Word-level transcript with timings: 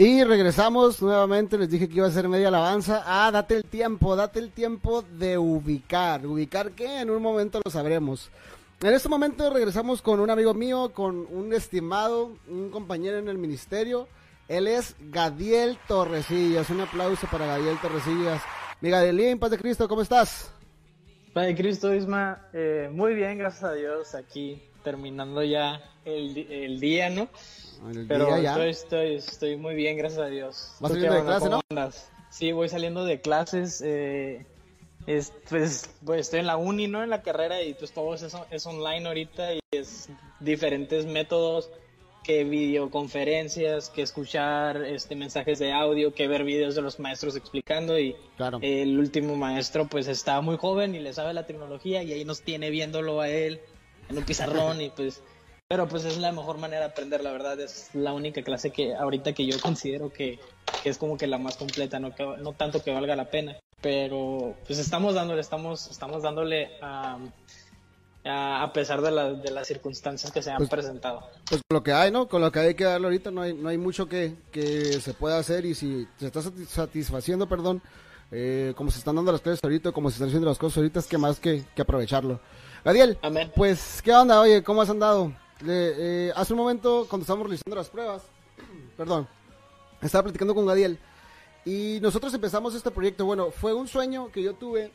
Y 0.00 0.22
regresamos 0.22 1.02
nuevamente, 1.02 1.58
les 1.58 1.68
dije 1.68 1.88
que 1.88 1.96
iba 1.96 2.06
a 2.06 2.12
ser 2.12 2.28
media 2.28 2.46
alabanza. 2.46 3.02
Ah, 3.04 3.32
date 3.32 3.56
el 3.56 3.64
tiempo, 3.64 4.14
date 4.14 4.38
el 4.38 4.52
tiempo 4.52 5.02
de 5.02 5.36
ubicar. 5.36 6.24
¿Ubicar 6.24 6.70
qué? 6.70 7.00
En 7.00 7.10
un 7.10 7.20
momento 7.20 7.60
lo 7.64 7.68
sabremos. 7.68 8.30
En 8.80 8.94
este 8.94 9.08
momento 9.08 9.52
regresamos 9.52 10.00
con 10.00 10.20
un 10.20 10.30
amigo 10.30 10.54
mío, 10.54 10.92
con 10.94 11.26
un 11.28 11.52
estimado, 11.52 12.30
un 12.46 12.70
compañero 12.70 13.18
en 13.18 13.28
el 13.28 13.38
ministerio. 13.38 14.06
Él 14.46 14.68
es 14.68 14.94
Gadiel 15.10 15.76
Torresillas. 15.88 16.70
Un 16.70 16.82
aplauso 16.82 17.26
para 17.26 17.46
Gadiel 17.46 17.80
Torresillas. 17.80 18.40
Mi 18.80 18.90
Gadielín, 18.90 19.40
paz 19.40 19.50
de 19.50 19.58
Cristo, 19.58 19.88
¿cómo 19.88 20.02
estás? 20.02 20.52
Paz 21.32 21.46
de 21.46 21.56
Cristo, 21.56 21.92
Isma. 21.92 22.46
Eh, 22.52 22.88
muy 22.92 23.14
bien, 23.14 23.36
gracias 23.36 23.64
a 23.64 23.72
Dios. 23.72 24.14
Aquí 24.14 24.62
terminando 24.88 25.42
ya 25.42 25.82
el, 26.06 26.50
el 26.50 26.80
día, 26.80 27.10
¿no? 27.10 27.28
Pero 28.08 28.34
Estoy, 28.64 29.16
estoy, 29.16 29.56
muy 29.58 29.74
bien, 29.74 29.98
gracias 29.98 30.22
a 30.22 30.28
Dios. 30.28 30.72
¿Vas 30.80 30.92
saliendo 30.92 31.14
de 31.14 31.24
clase, 31.24 31.50
no? 31.50 31.60
Sí, 32.30 32.52
voy 32.52 32.70
saliendo 32.70 33.04
de 33.04 33.20
clases. 33.20 33.82
Eh, 33.84 34.46
pues, 35.04 35.90
pues, 36.06 36.20
estoy 36.20 36.40
en 36.40 36.46
la 36.46 36.56
uni, 36.56 36.86
¿no? 36.86 37.02
En 37.02 37.10
la 37.10 37.20
carrera 37.20 37.62
y 37.62 37.74
pues 37.74 37.92
todo 37.92 38.14
eso 38.14 38.46
es 38.50 38.66
online 38.66 39.06
ahorita 39.06 39.54
y 39.54 39.60
es 39.72 40.08
diferentes 40.40 41.04
métodos 41.04 41.70
que 42.24 42.44
videoconferencias, 42.44 43.90
que 43.90 44.02
escuchar 44.02 44.84
este 44.84 45.16
mensajes 45.16 45.58
de 45.58 45.72
audio, 45.72 46.14
que 46.14 46.28
ver 46.28 46.44
videos 46.44 46.74
de 46.74 46.82
los 46.82 46.98
maestros 46.98 47.36
explicando 47.36 47.98
y 47.98 48.16
el 48.62 48.98
último 48.98 49.36
maestro 49.36 49.86
pues 49.86 50.08
está 50.08 50.40
muy 50.40 50.56
joven 50.56 50.94
y 50.94 50.98
le 50.98 51.12
sabe 51.12 51.34
la 51.34 51.46
tecnología 51.46 52.02
y 52.02 52.12
ahí 52.12 52.24
nos 52.24 52.40
tiene 52.40 52.70
viéndolo 52.70 53.20
a 53.20 53.28
él 53.28 53.60
en 54.08 54.18
un 54.18 54.24
pizarrón 54.24 54.80
y 54.80 54.90
pues 54.90 55.22
pero 55.68 55.86
pues 55.86 56.06
es 56.06 56.16
la 56.16 56.32
mejor 56.32 56.56
manera 56.56 56.80
de 56.80 56.86
aprender, 56.86 57.22
la 57.22 57.30
verdad. 57.30 57.60
Es 57.60 57.90
la 57.92 58.14
única 58.14 58.42
clase 58.42 58.70
que 58.70 58.94
ahorita 58.94 59.34
que 59.34 59.44
yo 59.44 59.60
considero 59.60 60.10
que, 60.10 60.38
es 60.82 60.96
como 60.96 61.18
que 61.18 61.26
la 61.26 61.36
más 61.36 61.58
completa, 61.58 62.00
no, 62.00 62.14
que, 62.14 62.24
no 62.24 62.54
tanto 62.54 62.82
que 62.82 62.90
valga 62.90 63.14
la 63.14 63.28
pena. 63.30 63.54
Pero 63.82 64.54
pues 64.66 64.78
estamos 64.78 65.14
dándole, 65.14 65.42
estamos, 65.42 65.90
estamos 65.90 66.22
dándole 66.22 66.70
a, 66.80 67.18
a, 68.24 68.72
pesar 68.72 69.02
de, 69.02 69.10
de, 69.42 69.50
las 69.50 69.66
circunstancias 69.66 70.32
que 70.32 70.40
se 70.40 70.50
han 70.50 70.56
pues, 70.56 70.70
presentado. 70.70 71.28
Pues 71.50 71.60
con 71.68 71.76
lo 71.76 71.82
que 71.82 71.92
hay, 71.92 72.10
¿no? 72.10 72.28
Con 72.28 72.40
lo 72.40 72.50
que 72.50 72.60
hay 72.60 72.74
que 72.74 72.84
darle 72.84 73.06
ahorita 73.06 73.30
no 73.30 73.42
hay, 73.42 73.52
no 73.52 73.68
hay 73.68 73.76
mucho 73.76 74.08
que, 74.08 74.36
que 74.50 75.00
se 75.02 75.12
pueda 75.12 75.38
hacer 75.38 75.66
y 75.66 75.74
si 75.74 76.08
se 76.18 76.28
está 76.28 76.40
satisfaciendo, 76.66 77.46
perdón, 77.46 77.82
eh, 78.32 78.72
como 78.74 78.90
se 78.90 79.00
están 79.00 79.16
dando 79.16 79.32
las 79.32 79.42
clases 79.42 79.62
ahorita, 79.62 79.92
como 79.92 80.08
se 80.08 80.14
están 80.14 80.28
haciendo 80.28 80.48
las 80.48 80.58
cosas 80.58 80.78
ahorita, 80.78 81.00
es 81.00 81.06
que 81.06 81.18
más 81.18 81.38
que, 81.38 81.62
que 81.76 81.82
aprovecharlo. 81.82 82.40
Gadiel, 82.84 83.18
pues, 83.54 84.00
¿qué 84.02 84.12
onda? 84.12 84.40
Oye, 84.40 84.62
¿cómo 84.62 84.82
has 84.82 84.90
andado? 84.90 85.32
Eh, 85.66 86.32
hace 86.36 86.52
un 86.52 86.60
momento, 86.60 87.06
cuando 87.08 87.22
estábamos 87.24 87.48
realizando 87.48 87.76
las 87.76 87.88
pruebas, 87.88 88.22
perdón, 88.96 89.26
estaba 90.00 90.24
platicando 90.24 90.54
con 90.54 90.66
Gadiel 90.66 90.98
y 91.64 91.98
nosotros 92.00 92.32
empezamos 92.32 92.74
este 92.74 92.90
proyecto. 92.90 93.24
Bueno, 93.24 93.50
fue 93.50 93.74
un 93.74 93.88
sueño 93.88 94.30
que 94.30 94.42
yo 94.42 94.54
tuve 94.54 94.92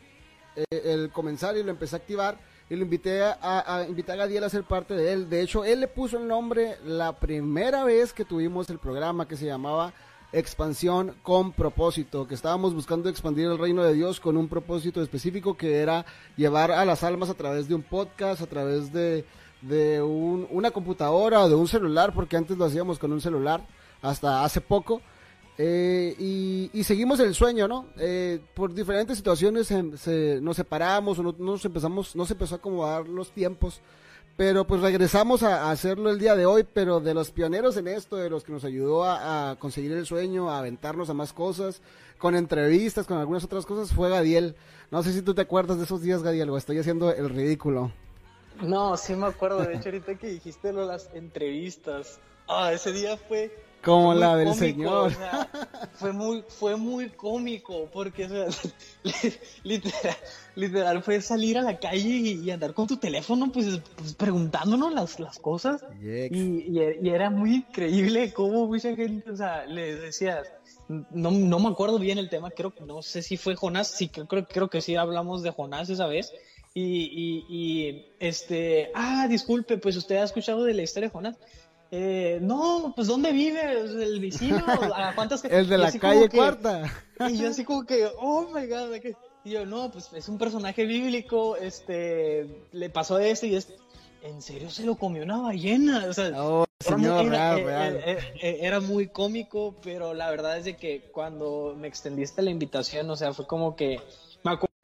eh, 0.56 0.82
el 0.86 1.12
comenzar 1.12 1.58
y 1.58 1.64
lo 1.64 1.72
empecé 1.72 1.96
a 1.96 2.00
activar 2.00 2.38
y 2.70 2.76
lo 2.76 2.84
invité 2.84 3.22
a, 3.22 3.38
a, 3.42 3.86
invitar 3.88 4.16
a 4.16 4.24
Gadiel 4.24 4.46
a 4.46 4.50
ser 4.50 4.64
parte 4.64 4.94
de 4.94 5.12
él. 5.12 5.30
De 5.30 5.42
hecho, 5.42 5.66
él 5.66 5.82
le 5.82 5.88
puso 5.90 6.18
el 6.18 6.28
nombre 6.28 6.78
la 6.86 7.20
primera 7.20 7.84
vez 7.84 8.14
que 8.14 8.24
tuvimos 8.24 8.70
el 8.70 8.80
programa 8.80 9.28
que 9.28 9.36
se 9.36 9.46
llamaba 9.46 9.94
Expansión 10.34 11.16
con 11.22 11.52
propósito, 11.52 12.28
que 12.28 12.36
estábamos 12.36 12.74
buscando 12.74 13.08
expandir 13.08 13.46
el 13.46 13.58
reino 13.58 13.84
de 13.84 13.94
Dios 13.94 14.20
con 14.20 14.36
un 14.36 14.50
propósito 14.50 15.02
específico 15.02 15.56
que 15.56 15.78
era 15.78 16.06
llevar 16.36 16.72
a 16.72 16.84
las 16.84 17.04
almas 17.04 17.30
a 17.30 17.36
través 17.36 17.68
de 17.68 17.76
un 17.76 17.84
podcast, 17.84 18.42
a 18.42 18.48
través 18.48 18.92
de 18.92 19.26
de 19.64 20.02
un, 20.02 20.48
una 20.52 20.72
computadora 20.72 21.42
o 21.42 21.50
de 21.50 21.56
un 21.56 21.68
celular, 21.68 22.14
porque 22.14 22.38
antes 22.38 22.58
lo 22.58 22.66
hacíamos 22.66 23.00
con 23.00 23.12
un 23.12 23.22
celular, 23.22 23.66
hasta 24.02 24.44
hace 24.44 24.62
poco. 24.62 25.02
Eh, 25.58 26.16
y, 26.74 26.84
seguimos 26.84 27.20
el 27.20 27.36
sueño, 27.36 27.68
¿no? 27.68 27.86
Eh, 27.98 28.40
por 28.56 28.74
diferentes 28.74 29.18
situaciones 29.18 29.68
se, 29.68 30.42
nos 30.42 30.56
separamos 30.56 31.20
no, 31.20 31.36
nos 31.38 31.64
empezamos, 31.64 32.16
no 32.16 32.26
se 32.26 32.34
empezó 32.34 32.56
a 32.56 32.58
acomodar 32.58 33.08
los 33.08 33.32
tiempos, 33.32 33.80
pero 34.36 34.66
pues 34.66 34.82
regresamos 34.82 35.44
a, 35.44 35.70
hacerlo 35.70 36.10
el 36.10 36.20
día 36.20 36.36
de 36.36 36.46
hoy, 36.46 36.64
pero 36.64 37.00
de 37.00 37.14
los 37.14 37.32
pioneros 37.32 37.78
en 37.78 37.88
esto, 37.88 38.16
de 38.16 38.30
los 38.30 38.44
que 38.44 38.52
nos 38.52 38.64
ayudó 38.64 39.04
a, 39.06 39.56
conseguir 39.60 39.92
el 39.92 40.06
sueño, 40.06 40.50
a 40.50 40.60
aventarnos 40.60 41.10
a 41.10 41.14
más 41.14 41.34
cosas, 41.34 41.82
con 42.18 42.36
entrevistas, 42.36 43.06
con 43.06 43.18
algunas 43.18 43.44
otras 43.44 43.66
cosas, 43.66 43.94
fue 43.94 44.10
Gadiel. 44.10 44.56
No 44.92 45.04
sé 45.04 45.14
si 45.14 45.22
tú 45.22 45.34
te 45.34 45.42
acuerdas 45.42 45.78
de 45.78 45.84
esos 45.84 46.02
días, 46.02 46.24
Gadiel, 46.24 46.50
o 46.50 46.58
estoy 46.58 46.80
haciendo 46.80 47.14
el 47.14 47.30
ridículo. 47.30 47.92
No, 48.62 48.98
sí 48.98 49.16
me 49.16 49.28
acuerdo. 49.28 49.60
De 49.60 49.76
hecho, 49.76 49.90
ahorita 49.90 50.16
que 50.16 50.28
dijiste 50.28 50.72
lo 50.72 50.86
las 50.86 51.10
entrevistas. 51.14 52.20
Ah, 52.48 52.72
ese 52.74 52.92
día 52.92 53.18
fue. 53.18 53.52
Como 53.84 54.14
la 54.14 54.38
del 54.38 54.54
señor. 54.54 55.12
fue 55.94 56.14
muy, 56.14 56.44
fue 56.48 56.76
muy 56.78 57.10
cómico, 57.10 57.90
porque 57.92 58.28
literal, 59.64 60.16
literal 60.56 61.04
fue 61.04 61.22
salir 61.22 61.58
a 61.58 61.62
la 61.62 61.78
calle 61.78 62.10
y, 62.10 62.50
andar 62.52 62.74
con 62.74 62.88
tu 62.88 62.98
teléfono, 62.98 63.52
pues, 63.52 63.82
pues 63.96 64.14
preguntándonos 64.14 64.94
las, 64.94 65.20
las 65.20 65.38
cosas. 65.40 65.84
Y, 66.02 66.72
y, 66.72 67.10
era 67.10 67.30
muy 67.30 67.56
increíble 67.56 68.32
cómo 68.34 68.68
mucha 68.68 68.96
gente, 68.96 69.30
o 69.30 69.36
sea, 69.36 69.66
le 69.66 69.96
decías, 69.96 70.48
no, 70.88 71.32
no 71.32 71.60
me 71.60 71.70
acuerdo 71.70 72.00
bien 72.00 72.18
el 72.18 72.30
tema, 72.30 72.52
creo 72.52 72.74
que 72.74 72.86
no 72.86 73.02
sé 73.02 73.22
si 73.22 73.38
fue 73.38 73.56
Jonás, 73.56 73.90
sí, 73.90 74.08
creo, 74.08 74.48
creo 74.48 74.70
que 74.70 74.82
sí 74.82 74.96
hablamos 74.96 75.44
de 75.44 75.52
Jonás 75.52 75.90
esa 75.90 76.08
vez 76.08 76.32
y, 76.76 77.46
y, 77.48 78.06
este, 78.20 78.92
ah, 78.96 79.28
disculpe, 79.30 79.78
pues 79.78 79.96
usted 79.96 80.16
ha 80.16 80.24
escuchado 80.24 80.64
de 80.64 80.74
la 80.74 80.82
historia 80.82 81.10
de 81.10 81.14
Jonás. 81.14 81.38
Eh, 81.96 82.40
no, 82.42 82.92
pues 82.96 83.08
¿dónde 83.08 83.32
vive? 83.32 83.62
¿El 83.82 84.20
vecino? 84.20 84.66
¿A 84.68 85.14
cuántas 85.14 85.44
El 85.46 85.70
de 85.70 85.78
la 85.78 85.92
calle 85.92 86.28
cuarta. 86.28 86.92
Y 87.30 87.38
yo 87.38 87.50
así 87.50 87.64
como 87.64 87.86
que, 87.86 88.10
oh 88.18 88.48
my 88.52 88.66
god, 88.66 88.96
y 89.46 89.52
yo, 89.52 89.64
no, 89.68 89.92
pues 89.92 90.12
es 90.14 90.28
un 90.28 90.40
personaje 90.40 90.86
bíblico, 90.86 91.56
este, 91.56 92.66
le 92.72 92.90
pasó 92.90 93.20
esto 93.20 93.46
y 93.46 93.56
esto. 93.56 93.74
¿En 94.24 94.42
serio 94.42 94.72
se 94.72 94.84
lo 94.84 94.96
comió 94.96 95.22
una 95.22 95.38
ballena? 95.38 96.06
O 96.10 96.14
sea, 96.14 96.32
oh, 96.44 96.66
señor, 96.80 97.28
era, 97.28 97.56
real, 97.58 98.02
eh, 98.04 98.18
eh, 98.42 98.58
era, 98.62 98.80
muy 98.80 99.10
cómico, 99.10 99.76
pero 99.84 100.16
la 100.16 100.32
verdad 100.32 100.58
es 100.58 100.66
de 100.66 100.76
que 100.76 101.12
cuando 101.12 101.76
me 101.78 101.88
extendiste 101.88 102.42
la 102.42 102.50
invitación, 102.50 103.08
o 103.12 103.16
sea, 103.16 103.34
fue 103.34 103.46
como 103.46 103.76
que 103.76 104.00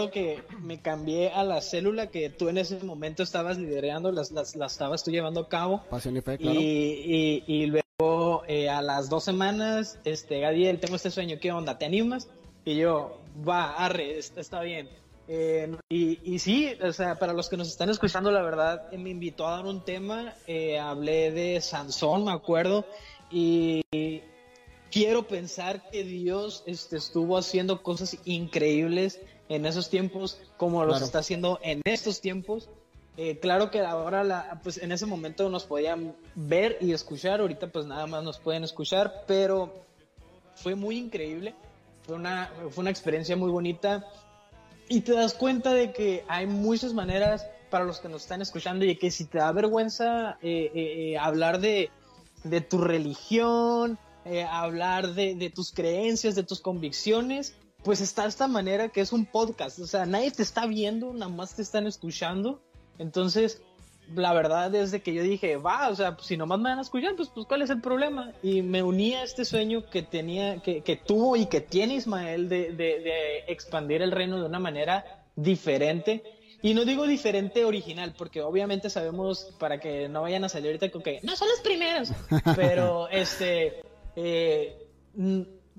que 0.08 0.42
me 0.62 0.82
cambié 0.82 1.30
a 1.32 1.44
la 1.44 1.60
célula 1.60 2.08
que 2.08 2.30
tú 2.30 2.48
en 2.48 2.58
ese 2.58 2.82
momento 2.86 3.22
estabas 3.22 3.58
liderando, 3.58 4.14
las, 4.14 4.32
las, 4.32 4.56
estabas 4.56 5.04
tú 5.04 5.12
llevando 5.12 5.42
a 5.42 5.50
cabo. 5.50 5.84
Pasión 5.90 6.16
y 6.16 6.22
fe, 6.22 6.38
claro. 6.38 6.58
Y, 6.58 7.44
y, 7.46 7.66
luego 7.66 8.44
eh, 8.48 8.70
a 8.70 8.82
las 8.82 9.10
dos 9.10 9.26
semanas, 9.26 10.00
este, 10.06 10.40
Gadiel, 10.40 10.80
tengo 10.80 10.96
este 10.96 11.12
sueño, 11.12 11.36
¿qué 11.42 11.52
onda? 11.52 11.78
¿Te 11.78 11.86
animas? 11.86 12.30
Y 12.64 12.78
yo, 12.78 13.20
va, 13.46 13.74
arre, 13.74 14.18
está, 14.18 14.62
bien. 14.62 14.88
Eh, 15.28 15.76
y, 15.90 16.34
y, 16.34 16.40
sí, 16.40 16.72
o 16.82 16.94
sea, 16.94 17.20
para 17.20 17.34
los 17.34 17.50
que 17.50 17.58
nos 17.58 17.68
están 17.68 17.90
escuchando, 17.90 18.32
la 18.32 18.42
verdad, 18.42 18.88
eh, 18.94 18.98
me 18.98 19.10
invitó 19.10 19.48
a 19.48 19.58
dar 19.58 19.66
un 19.66 19.84
tema, 19.84 20.34
hablé 20.82 21.32
de 21.32 21.60
Sansón, 21.60 22.24
me 22.24 22.32
acuerdo, 22.32 22.86
y 23.30 23.82
quiero 24.92 25.28
pensar 25.28 25.90
que 25.90 26.06
Dios 26.06 26.64
este, 26.66 26.96
estuvo 26.96 27.38
haciendo 27.38 27.84
cosas 27.84 28.18
increíbles 28.24 29.20
en 29.50 29.66
esos 29.66 29.90
tiempos 29.90 30.40
como 30.58 30.86
los 30.86 31.02
está 31.02 31.20
haciendo 31.20 31.60
en 31.64 31.82
estos 31.84 32.22
tiempos. 32.22 32.70
Eh, 33.18 33.40
claro 33.40 33.70
que 33.70 33.82
ahora, 33.82 34.24
la, 34.24 34.62
pues 34.64 34.78
en 34.78 34.94
ese 34.94 35.06
momento 35.06 35.50
nos 35.50 35.66
podían 35.66 36.16
ver 36.36 36.78
y 36.80 36.94
escuchar, 36.94 37.42
ahorita 37.42 37.68
pues 37.68 37.86
nada 37.86 38.08
más 38.08 38.24
nos 38.24 38.40
pueden 38.40 38.64
escuchar, 38.64 39.26
pero 39.28 39.74
fue 40.56 40.76
muy 40.76 40.98
increíble, 40.98 41.54
fue 42.04 42.16
una, 42.16 42.50
fue 42.70 42.82
una 42.84 42.92
experiencia 42.92 43.36
muy 43.36 43.52
bonita 43.52 44.06
y 44.88 45.02
te 45.02 45.14
das 45.14 45.34
cuenta 45.34 45.74
de 45.74 45.92
que 45.92 46.24
hay 46.30 46.48
muchas 46.48 46.94
maneras 46.94 47.46
para 47.70 47.84
los 47.84 48.00
que 48.00 48.08
nos 48.08 48.22
están 48.22 48.42
escuchando 48.42 48.86
y 48.86 48.96
que 48.96 49.12
si 49.12 49.26
te 49.26 49.40
da 49.40 49.52
vergüenza 49.52 50.38
eh, 50.42 50.72
eh, 50.74 51.18
hablar 51.18 51.60
de, 51.60 51.90
de, 52.46 52.62
tu 52.62 52.78
religión, 52.78 54.00
hablar 54.50 55.14
de, 55.14 55.36
de 55.36 55.50
tus 55.50 55.72
creencias, 55.74 56.36
de 56.36 56.44
tus 56.44 56.62
convicciones, 56.62 57.54
pues 57.84 58.02
está 58.02 58.26
esta 58.26 58.48
manera 58.48 58.90
que 58.90 59.02
es 59.02 59.14
un 59.14 59.26
podcast, 59.26 59.80
o 59.80 59.88
sea, 59.88 60.06
nadie 60.06 60.32
te 60.32 60.44
está 60.44 60.66
viendo, 60.66 61.14
nada 61.14 61.32
más 61.32 61.56
te 61.56 61.62
están 61.62 61.88
escuchando. 61.88 62.62
Entonces, 62.98 63.62
la 64.16 64.34
verdad 64.34 64.74
es 64.76 64.92
de 64.92 65.02
que 65.02 65.14
yo 65.14 65.24
dije, 65.24 65.58
va, 65.58 65.90
o 65.90 65.96
sea, 65.96 66.16
pues, 66.16 66.28
si 66.28 66.38
nomás 66.38 66.60
me 66.60 66.70
van 66.70 66.80
a 66.80 66.82
escuchar, 66.82 67.16
pues, 67.16 67.30
pues 67.30 67.46
¿cuál 67.48 67.62
es 67.62 67.70
el 67.70 67.82
problema? 67.82 68.34
Y 68.42 68.62
me 68.62 68.84
uní 68.84 69.14
a 69.14 69.24
este 69.24 69.46
sueño 69.46 69.90
que 69.90 70.02
tenía, 70.02 70.62
que, 70.62 70.82
que 70.82 70.96
tuvo 70.96 71.36
y 71.36 71.46
que 71.46 71.62
tiene 71.62 71.96
Ismael 71.96 72.50
de, 72.50 72.74
de, 72.74 73.00
de, 73.00 73.40
expandir 73.48 74.02
el 74.02 74.12
reino 74.12 74.40
de 74.40 74.46
una 74.46 74.60
manera 74.60 75.26
diferente. 75.36 76.24
Y 76.62 76.74
no 76.74 76.84
digo 76.84 77.08
diferente 77.08 77.64
original, 77.64 78.14
porque 78.18 78.42
obviamente 78.42 78.90
sabemos, 78.90 79.56
para 79.60 79.80
que 79.80 80.10
no 80.10 80.24
vayan 80.24 80.44
a 80.44 80.50
salir 80.50 80.68
ahorita 80.68 80.92
con 80.92 81.02
que 81.02 81.20
no 81.24 81.36
son 81.38 81.48
los 81.48 81.62
primeros, 81.62 82.12
pero 82.56 83.08
este, 83.10 83.82
eh, 84.18 84.88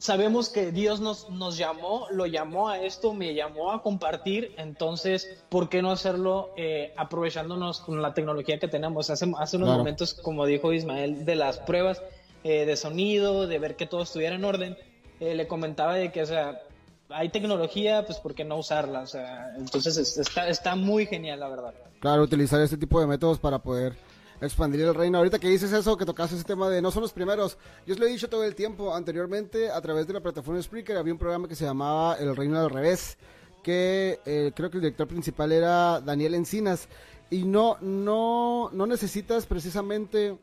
sabemos 0.01 0.49
que 0.49 0.73
Dios 0.73 1.01
nos, 1.01 1.29
nos 1.31 1.59
llamó, 1.59 2.07
lo 2.11 2.27
llamó 2.27 2.71
a 2.71 2.81
esto, 2.81 3.13
me 3.13 3.35
llamó 3.35 3.71
a 3.71 3.83
compartir, 3.83 4.55
entonces, 4.57 5.29
¿por 5.51 5.69
qué 5.69 5.83
no 5.83 5.91
hacerlo 5.91 6.53
eh, 6.57 6.93
aprovechándonos 6.97 7.81
con 7.81 8.01
la 8.01 8.15
tecnología 8.15 8.59
que 8.59 8.67
tenemos? 8.67 9.11
Hace, 9.11 9.31
hace 9.39 9.57
unos 9.59 9.77
momentos, 9.77 10.15
como 10.15 10.47
dijo 10.47 10.73
Ismael, 10.73 11.25
de 11.27 11.37
las 11.37 11.59
pruebas, 11.59 12.03
eh, 12.43 12.65
de 12.65 12.77
sonido, 12.77 13.47
de 13.47 13.59
ver 13.59 13.77
que 13.77 13.87
todo 13.87 14.03
estuviera 14.03 14.35
en 14.35 14.45
orden, 14.45 14.77
eh, 15.21 15.35
le 15.35 15.47
comentaba 15.47 15.95
de 15.95 16.11
que, 16.11 16.23
o 16.23 16.27
sea, 16.27 16.63
hay 17.11 17.29
tecnología, 17.29 18.07
pues 18.07 18.19
¿por 18.19 18.35
qué 18.35 18.45
no 18.45 18.57
usarla? 18.57 19.01
O 19.01 19.07
sea, 19.07 19.53
entonces 19.59 19.99
está, 20.17 20.49
está 20.49 20.77
muy 20.77 21.05
genial, 21.05 21.41
la 21.41 21.49
verdad. 21.49 21.75
Claro, 22.01 22.23
utilizar 22.23 22.61
este 22.63 22.79
tipo 22.79 23.01
de 23.01 23.07
métodos 23.07 23.39
para 23.39 23.59
poder 23.59 23.95
expandir 24.41 24.83
el 24.83 24.95
reino. 24.95 25.19
Ahorita 25.19 25.39
que 25.39 25.49
dices 25.49 25.73
eso, 25.73 25.97
que 25.97 26.07
tocas 26.07 26.33
ese 26.33 26.45
tema 26.45 26.69
de 26.69 26.81
no 26.81 26.91
son 26.91 27.03
los 27.03 27.13
primeros, 27.13 27.59
yo 27.87 27.95
os 27.95 28.01
lo 28.01 28.07
he 28.07 28.11
dicho 28.11 28.29
todo 28.29 28.45
el 28.45 28.55
tiempo, 28.55 28.95
anteriormente 28.95 29.71
a 29.71 29.81
través 29.81 30.07
de 30.07 30.15
la 30.15 30.21
plataforma 30.21 30.63
Spreaker 30.63 30.97
había 30.97 31.13
un 31.13 31.19
programa 31.19 31.49
que 31.49 31.55
se 31.55 31.65
llamaba 31.65 32.17
El 32.17 32.35
Reino 32.35 32.59
al 32.59 32.71
Revés, 32.71 33.19
que 33.63 34.19
eh, 34.25 34.53
creo 34.55 34.71
que 34.71 34.79
el 34.79 34.83
director 34.83 35.07
principal 35.07 35.53
era 35.53 36.01
Daniel 36.01 36.35
Encinas, 36.35 36.89
y 37.31 37.45
no, 37.45 37.77
no, 37.81 38.71
no 38.73 38.87
necesitas 38.87 39.47
precisamente 39.47 40.37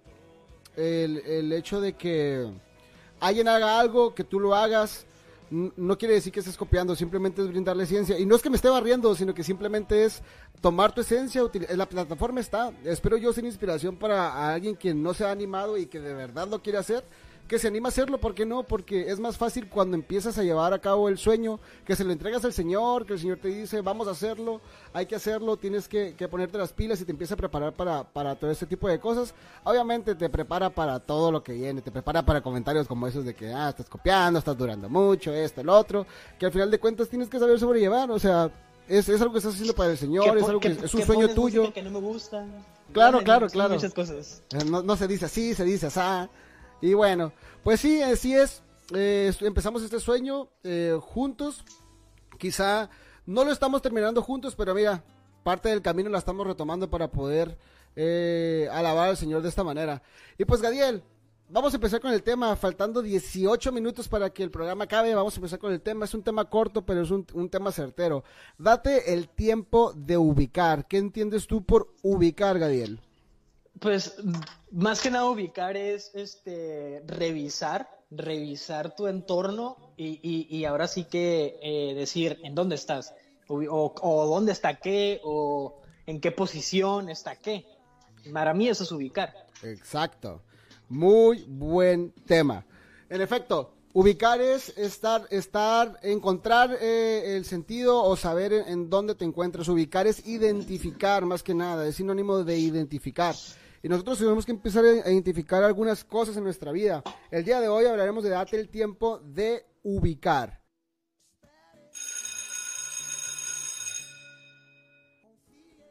el, 0.75 1.17
el 1.17 1.51
hecho 1.51 1.81
de 1.81 1.93
que 1.93 2.47
alguien 3.19 3.47
haga 3.47 3.79
algo, 3.79 4.13
que 4.13 4.23
tú 4.23 4.39
lo 4.39 4.55
hagas, 4.55 5.05
no 5.49 5.97
quiere 5.97 6.15
decir 6.15 6.31
que 6.31 6.39
estés 6.39 6.57
copiando, 6.57 6.95
simplemente 6.95 7.41
es 7.41 7.47
brindarle 7.47 7.85
ciencia. 7.85 8.19
Y 8.19 8.25
no 8.25 8.35
es 8.35 8.41
que 8.41 8.49
me 8.49 8.55
esté 8.55 8.69
barriendo, 8.69 9.15
sino 9.15 9.33
que 9.33 9.43
simplemente 9.43 10.05
es 10.05 10.21
tomar 10.61 10.93
tu 10.93 11.01
esencia. 11.01 11.41
La 11.75 11.87
plataforma 11.87 12.39
está. 12.39 12.71
Espero 12.83 13.17
yo 13.17 13.31
ser 13.33 13.45
inspiración 13.45 13.95
para 13.97 14.53
alguien 14.53 14.75
que 14.75 14.93
no 14.93 15.13
se 15.13 15.25
ha 15.25 15.31
animado 15.31 15.77
y 15.77 15.85
que 15.85 15.99
de 15.99 16.13
verdad 16.13 16.47
lo 16.47 16.61
quiere 16.61 16.79
hacer 16.79 17.03
que 17.47 17.59
se 17.59 17.67
anima 17.67 17.87
a 17.87 17.89
hacerlo, 17.89 18.19
¿por 18.19 18.35
qué 18.35 18.45
no? 18.45 18.63
Porque 18.63 19.09
es 19.09 19.19
más 19.19 19.37
fácil 19.37 19.69
cuando 19.69 19.95
empiezas 19.95 20.37
a 20.37 20.43
llevar 20.43 20.73
a 20.73 20.79
cabo 20.79 21.07
el 21.07 21.17
sueño, 21.17 21.59
que 21.85 21.95
se 21.95 22.03
lo 22.03 22.11
entregas 22.11 22.43
al 22.43 22.53
Señor, 22.53 23.05
que 23.05 23.13
el 23.13 23.19
Señor 23.19 23.37
te 23.37 23.47
dice, 23.47 23.81
vamos 23.81 24.07
a 24.07 24.11
hacerlo, 24.11 24.59
hay 24.93 25.05
que 25.05 25.15
hacerlo, 25.15 25.55
tienes 25.57 25.87
que, 25.87 26.13
ponerte 26.29 26.57
las 26.57 26.73
pilas 26.73 26.99
y 26.99 27.05
te 27.05 27.11
empieza 27.11 27.35
a 27.35 27.37
preparar 27.37 27.73
para, 27.73 28.03
para 28.03 28.35
todo 28.35 28.51
este 28.51 28.65
tipo 28.65 28.87
de 28.89 28.99
cosas. 28.99 29.33
Obviamente 29.63 30.15
te 30.15 30.29
prepara 30.29 30.69
para 30.69 30.99
todo 30.99 31.31
lo 31.31 31.41
que 31.41 31.53
viene, 31.53 31.81
te 31.81 31.91
prepara 31.91 32.23
para 32.23 32.41
comentarios 32.41 32.87
como 32.87 33.07
esos 33.07 33.23
de 33.23 33.33
que, 33.33 33.53
ah, 33.53 33.69
estás 33.69 33.89
copiando, 33.89 34.39
estás 34.39 34.57
durando 34.57 34.89
mucho, 34.89 35.33
esto, 35.33 35.61
el 35.61 35.69
otro, 35.69 36.05
que 36.37 36.45
al 36.45 36.51
final 36.51 36.69
de 36.69 36.79
cuentas 36.79 37.07
tienes 37.07 37.29
que 37.29 37.39
saber 37.39 37.59
sobrellevar, 37.59 38.11
o 38.11 38.19
sea, 38.19 38.51
es, 38.89 39.07
es 39.07 39.21
algo 39.21 39.33
que 39.33 39.39
estás 39.39 39.53
haciendo 39.53 39.73
para 39.73 39.91
el 39.91 39.97
Señor, 39.97 40.37
es 40.37 40.43
algo 40.43 40.59
que, 40.59 40.69
es 40.69 40.93
un 40.93 41.01
sueño 41.01 41.29
tuyo. 41.29 41.73
Que 41.73 41.81
no 41.81 41.91
me 41.91 41.99
gusta. 41.99 42.45
Claro, 42.91 43.21
claro, 43.21 43.47
claro. 43.49 43.73
Muchas 43.73 43.93
cosas. 43.93 44.41
Eh, 44.51 44.63
no, 44.65 44.81
no 44.81 44.95
se 44.95 45.07
dice 45.07 45.25
así, 45.25 45.53
se 45.53 45.63
dice 45.63 45.87
así. 45.87 46.29
Y 46.81 46.93
bueno, 46.93 47.31
pues 47.63 47.79
sí, 47.79 48.01
así 48.01 48.35
es. 48.35 48.61
Eh, 48.93 49.33
empezamos 49.41 49.83
este 49.83 49.99
sueño 49.99 50.49
eh, 50.63 50.97
juntos. 51.01 51.63
Quizá 52.37 52.89
no 53.25 53.43
lo 53.43 53.51
estamos 53.51 53.81
terminando 53.81 54.21
juntos, 54.21 54.55
pero 54.55 54.73
mira, 54.73 55.03
parte 55.43 55.69
del 55.69 55.81
camino 55.81 56.09
la 56.09 56.19
estamos 56.19 56.45
retomando 56.45 56.89
para 56.89 57.09
poder 57.09 57.57
eh, 57.95 58.69
alabar 58.71 59.09
al 59.09 59.17
Señor 59.17 59.41
de 59.41 59.49
esta 59.49 59.63
manera. 59.63 60.01
Y 60.37 60.45
pues, 60.45 60.61
Gadiel, 60.61 61.03
vamos 61.49 61.73
a 61.73 61.77
empezar 61.77 61.99
con 61.99 62.13
el 62.13 62.23
tema. 62.23 62.55
Faltando 62.55 63.01
18 63.01 63.71
minutos 63.71 64.07
para 64.07 64.29
que 64.29 64.43
el 64.43 64.51
programa 64.51 64.83
acabe, 64.83 65.15
vamos 65.15 65.33
a 65.33 65.37
empezar 65.37 65.59
con 65.59 65.73
el 65.73 65.81
tema. 65.81 66.05
Es 66.05 66.13
un 66.13 66.23
tema 66.23 66.45
corto, 66.45 66.85
pero 66.85 67.01
es 67.01 67.11
un, 67.11 67.25
un 67.33 67.49
tema 67.49 67.71
certero. 67.71 68.23
Date 68.57 69.13
el 69.13 69.29
tiempo 69.29 69.93
de 69.93 70.17
ubicar. 70.17 70.87
¿Qué 70.87 70.97
entiendes 70.97 71.47
tú 71.47 71.65
por 71.65 71.93
ubicar, 72.03 72.59
Gadiel? 72.59 73.01
Pues 73.79 74.15
más 74.71 75.01
que 75.01 75.11
nada 75.11 75.25
ubicar 75.25 75.77
es 75.77 76.11
este 76.13 77.03
revisar, 77.05 77.89
revisar 78.09 78.95
tu 78.95 79.07
entorno 79.07 79.93
y, 79.97 80.63
ahora 80.65 80.87
sí 80.87 81.05
que 81.05 81.59
eh, 81.61 81.93
decir 81.93 82.39
en 82.43 82.55
dónde 82.55 82.75
estás, 82.75 83.13
o, 83.47 84.25
dónde 84.27 84.51
está 84.51 84.79
qué, 84.79 85.19
o 85.23 85.81
en 86.05 86.21
qué 86.21 86.31
posición 86.31 87.09
está 87.09 87.35
qué. 87.35 87.65
Para 88.33 88.53
mí 88.53 88.67
eso 88.67 88.83
es 88.83 88.91
ubicar. 88.91 89.33
Exacto. 89.63 90.41
Muy 90.89 91.43
buen 91.47 92.11
tema. 92.25 92.65
En 93.09 93.21
efecto, 93.21 93.73
ubicar 93.93 94.41
es 94.41 94.69
estar, 94.77 95.27
estar, 95.29 95.99
encontrar 96.01 96.77
eh, 96.79 97.35
el 97.35 97.45
sentido 97.45 98.03
o 98.03 98.15
saber 98.15 98.53
en, 98.53 98.67
en, 98.67 98.89
dónde 98.89 99.15
te 99.15 99.25
encuentras. 99.25 99.67
Ubicar 99.67 100.07
es 100.07 100.25
identificar 100.25 101.25
más 101.25 101.43
que 101.43 101.53
nada, 101.53 101.87
es 101.87 101.95
sinónimo 101.95 102.43
de 102.43 102.57
identificar. 102.57 103.35
Y 103.87 103.89
nosotros 103.89 104.17
tenemos 104.17 104.45
que 104.45 104.51
empezar 104.51 104.83
a 104.83 105.09
identificar 105.09 105.63
algunas 105.63 106.03
cosas 106.03 106.35
en 106.35 106.43
nuestra 106.43 106.73
vida. 106.73 107.01
El 107.31 107.45
día 107.45 107.61
de 107.61 107.69
hoy 107.69 107.85
hablaremos 107.85 108.21
de 108.21 108.31
date 108.31 108.59
el 108.59 108.67
tiempo 108.67 109.19
de 109.19 109.65
ubicar. 109.81 110.61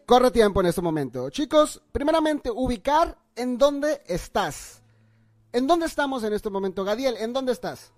Corre 0.05 0.31
tiempo 0.31 0.61
en 0.61 0.67
este 0.67 0.83
momento. 0.83 1.31
Chicos, 1.31 1.83
primeramente, 1.91 2.51
ubicar 2.51 3.17
en 3.35 3.57
dónde 3.57 4.03
estás. 4.05 4.83
¿En 5.51 5.67
dónde 5.67 5.87
estamos 5.87 6.23
en 6.23 6.35
este 6.35 6.51
momento? 6.51 6.85
Gadiel, 6.85 7.17
¿en 7.17 7.33
dónde 7.33 7.53
estás? 7.53 7.95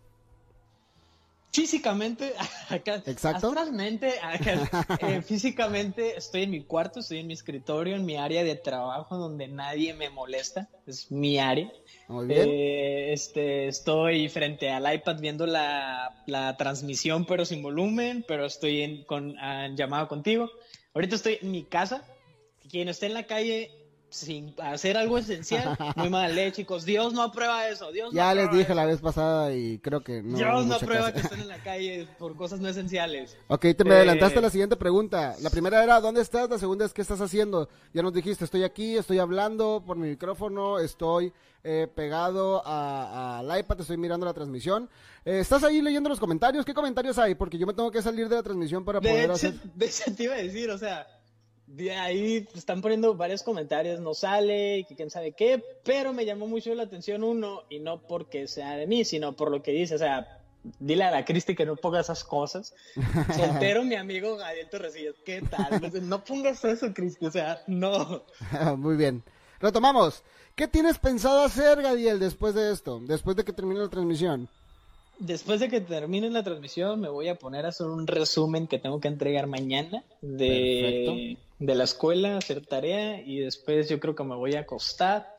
Físicamente, 1.50 2.35
acá, 2.69 3.03
Exacto. 3.06 3.53
eh, 5.00 5.23
físicamente 5.23 6.17
estoy 6.17 6.43
en 6.43 6.50
mi 6.50 6.62
cuarto, 6.62 7.00
estoy 7.00 7.19
en 7.19 7.27
mi 7.27 7.33
escritorio, 7.33 7.97
en 7.97 8.05
mi 8.05 8.17
área 8.17 8.45
de 8.45 8.55
trabajo 8.55 9.17
donde 9.17 9.49
nadie 9.49 9.95
me 9.95 10.11
molesta, 10.11 10.69
es 10.87 11.11
mi 11.11 11.39
área. 11.39 11.73
Muy 12.06 12.27
bien. 12.27 12.49
Eh, 12.49 13.12
este, 13.12 13.69
estoy 13.69 14.29
frente 14.29 14.71
al 14.71 14.93
iPad 14.93 15.21
viendo 15.21 15.47
la, 15.47 16.23
la, 16.27 16.56
transmisión, 16.56 17.25
pero 17.25 17.45
sin 17.45 17.62
volumen, 17.62 18.25
pero 18.29 18.45
estoy 18.45 18.83
en, 18.83 19.05
con, 19.05 19.39
en 19.39 19.77
llamado 19.77 20.06
contigo. 20.06 20.50
Ahorita 20.95 21.17
estoy 21.17 21.39
en 21.41 21.50
mi 21.50 21.65
casa. 21.65 22.05
Quien 22.71 22.89
esté 22.89 23.06
en 23.06 23.15
la 23.15 23.27
calle 23.27 23.71
sin 24.11 24.55
hacer 24.59 24.97
algo 24.97 25.19
esencial, 25.19 25.77
muy 25.97 26.09
mal, 26.09 26.37
¿eh, 26.39 26.53
chicos? 26.53 26.85
Dios 26.85 27.13
no 27.13 27.23
aprueba 27.23 27.69
eso. 27.69 27.93
Dios 27.93 28.13
ya 28.13 28.35
les 28.35 28.51
dije 28.51 28.75
la 28.75 28.87
vez 28.87 29.01
pasada 29.01 29.55
y 29.55 29.79
creo 29.79 30.03
que 30.03 30.23
no. 30.23 30.37
Dios 30.37 30.67
no 30.67 30.75
aprueba 30.75 31.13
que 31.13 31.21
estén 31.21 31.41
en 31.41 31.49
la 31.49 31.63
calle 31.63 32.09
por 32.19 32.37
cosas 32.37 32.61
no 32.61 32.69
esenciales. 32.69 33.37
Ok, 33.49 33.67
te 33.77 33.85
me 33.85 33.95
adelantaste 33.95 34.39
a 34.39 34.43
la 34.43 34.51
siguiente 34.51 34.77
pregunta. 34.77 35.37
La 35.41 35.51
primera 35.51 35.83
era, 35.83 36.01
¿dónde 36.01 36.23
estás? 36.23 36.49
La 36.49 36.59
segunda 36.59 36.85
es, 36.85 36.93
¿qué 36.93 37.03
estás 37.03 37.21
haciendo? 37.21 37.69
Ya 37.93 38.03
nos 38.03 38.13
dijiste, 38.13 38.45
estoy 38.45 38.65
aquí, 38.65 38.97
estoy 38.97 39.19
hablando 39.19 39.83
por 39.87 39.97
mi 39.97 40.09
micrófono, 40.09 40.79
estoy 40.79 41.33
eh, 41.63 41.87
pegado 41.95 42.63
al 42.67 43.59
iPad, 43.59 43.81
estoy 43.81 43.99
mirando 43.99 44.25
la 44.25 44.33
transmisión. 44.33 44.89
Eh, 45.25 45.41
¿Estás 45.41 45.65
ahí 45.65 45.83
leyendo 45.83 46.09
los 46.09 46.21
comentarios? 46.21 46.65
¿Qué 46.65 46.73
comentarios 46.73 47.19
hay? 47.19 47.35
Porque 47.35 47.59
yo 47.59 47.67
me 47.67 47.75
tengo 47.75 47.91
que 47.91 48.01
salir 48.01 48.29
de 48.29 48.37
la 48.37 48.43
transmisión 48.43 48.85
para 48.85 49.01
poder 49.01 49.31
hacer... 49.31 49.55
De 49.75 49.87
hecho, 49.87 50.15
te 50.15 50.25
iba 50.25 50.35
a 50.35 50.39
decir, 50.39 50.71
o 50.71 50.79
sea 50.79 51.07
de 51.69 51.94
ahí 51.94 52.49
están 52.55 52.81
poniendo 52.81 53.15
varios 53.15 53.43
comentarios, 53.43 54.00
no 54.00 54.15
sale, 54.15 54.87
que 54.88 54.97
quién 54.97 55.11
sabe 55.11 55.32
qué, 55.32 55.62
pero 55.85 56.12
me 56.12 56.25
llamó 56.25 56.47
mucho 56.47 56.75
la 56.75 56.85
atención 56.85 57.23
uno, 57.23 57.62
y 57.69 57.79
no 57.79 58.00
porque 58.00 58.49
sea 58.49 58.76
de 58.76 58.87
mí, 58.87 59.05
sino 59.05 59.37
por 59.37 59.50
lo 59.50 59.62
que 59.62 59.73
dice, 59.73 59.94
o 59.94 59.99
sea, 59.99 60.41
dile 60.79 61.05
a 61.05 61.11
la 61.11 61.25
Cristi 61.25 61.55
que 61.55 61.67
no 61.67 61.76
ponga 61.76 62.00
esas 62.00 62.25
cosas. 62.25 62.75
Soltero, 63.37 63.85
mi 63.85 63.97
amigo 63.97 64.37
Gadiel 64.37 64.71
Torresillas, 64.71 65.14
¿qué 65.25 65.43
tal? 65.43 65.81
No 66.09 66.25
pongas 66.25 66.64
eso, 66.64 66.93
Cristi, 66.95 67.26
o 67.26 67.31
sea, 67.31 67.62
no. 67.66 68.25
Muy 68.76 68.97
bien. 68.97 69.23
Retomamos. 69.61 70.23
¿Qué 70.54 70.66
tienes 70.69 70.99
pensado 70.99 71.45
hacer, 71.45 71.83
Gadiel, 71.83 72.19
después 72.19 72.54
de 72.54 72.73
esto? 72.73 73.00
Después 73.02 73.37
de 73.37 73.45
que 73.45 73.52
termine 73.52 73.81
la 73.81 73.88
transmisión. 73.88 74.49
Después 75.19 75.61
de 75.61 75.69
que 75.69 75.81
termine 75.81 76.31
la 76.31 76.43
transmisión, 76.43 77.01
me 77.01 77.09
voy 77.09 77.29
a 77.29 77.39
poner 77.39 77.67
a 77.67 77.71
hacer 77.71 77.87
un 77.87 78.07
resumen 78.07 78.67
que 78.67 78.79
tengo 78.79 79.01
que 79.01 79.09
entregar 79.09 79.47
mañana 79.47 80.05
de, 80.23 81.37
de 81.59 81.75
la 81.75 81.85
escuela, 81.85 82.37
hacer 82.37 82.65
tarea 82.65 83.21
y 83.21 83.41
después 83.41 83.89
yo 83.89 83.99
creo 83.99 84.15
que 84.15 84.25
me 84.25 84.37
voy 84.37 84.55
a 84.55 84.61
acostar. 84.61 85.35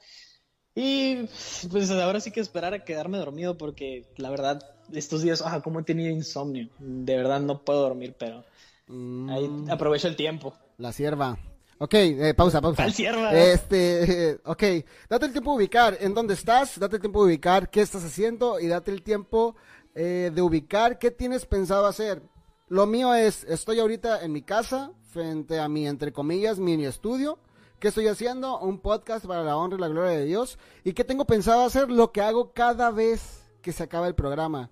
Y 0.76 1.28
pues 1.72 1.90
ahora 1.92 2.20
sí 2.20 2.32
que 2.32 2.42
esperar 2.42 2.74
a 2.74 2.84
quedarme 2.84 3.18
dormido 3.18 3.58
porque 3.58 4.06
la 4.18 4.30
verdad 4.30 4.62
estos 4.94 5.22
días, 5.22 5.44
ah, 5.46 5.62
como 5.62 5.80
he 5.80 5.84
tenido 5.84 6.10
insomnio. 6.10 6.70
De 6.80 7.16
verdad 7.16 7.40
no 7.40 7.64
puedo 7.64 7.82
dormir, 7.82 8.16
pero 8.18 8.44
ahí 8.88 9.48
mm. 9.48 9.70
aprovecho 9.70 10.08
el 10.08 10.16
tiempo. 10.16 10.54
La 10.78 10.92
sierva. 10.92 11.38
Ok, 11.82 11.94
eh, 11.94 12.34
pausa, 12.34 12.60
pausa. 12.60 12.86
Este, 12.88 14.38
ok, 14.46 14.64
date 15.10 15.26
el 15.28 15.32
tiempo 15.32 15.52
de 15.52 15.58
ubicar 15.58 15.98
en 16.02 16.14
dónde 16.14 16.34
estás, 16.34 16.78
date 16.78 16.98
el 16.98 17.02
tiempo 17.02 17.22
de 17.22 17.28
ubicar 17.28 17.70
qué 17.70 17.80
estás 17.80 18.04
haciendo 18.04 18.60
y 18.60 18.68
date 18.68 18.92
el 18.92 19.02
tiempo 19.02 19.56
eh, 19.96 20.30
de 20.34 20.42
ubicar 20.42 21.00
qué 21.00 21.10
tienes 21.10 21.46
pensado 21.46 21.86
hacer. 21.88 22.22
Lo 22.68 22.86
mío 22.86 23.14
es, 23.16 23.46
estoy 23.46 23.80
ahorita 23.80 24.24
en 24.24 24.34
mi 24.34 24.42
casa, 24.42 24.92
frente 25.14 25.58
a 25.58 25.70
mi, 25.70 25.88
entre 25.88 26.12
comillas, 26.12 26.60
mini 26.60 26.86
estudio. 26.86 27.40
¿Qué 27.80 27.88
estoy 27.88 28.08
haciendo? 28.08 28.60
Un 28.60 28.80
podcast 28.80 29.26
para 29.26 29.44
la 29.44 29.56
honra 29.56 29.78
y 29.78 29.82
la 29.82 29.88
gloria 29.88 30.12
de 30.12 30.26
Dios. 30.26 30.60
¿Y 30.84 30.92
qué 30.92 31.06
tengo 31.06 31.24
pensado 31.24 31.64
hacer? 31.64 31.90
Lo 31.90 32.12
que 32.12 32.22
hago 32.22 32.52
cada 32.52 32.92
vez 32.92 33.50
que 33.62 33.72
se 33.72 33.84
acaba 33.84 34.08
el 34.10 34.16
programa. 34.16 34.70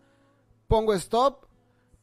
Pongo 0.68 0.94
stop, 0.94 1.47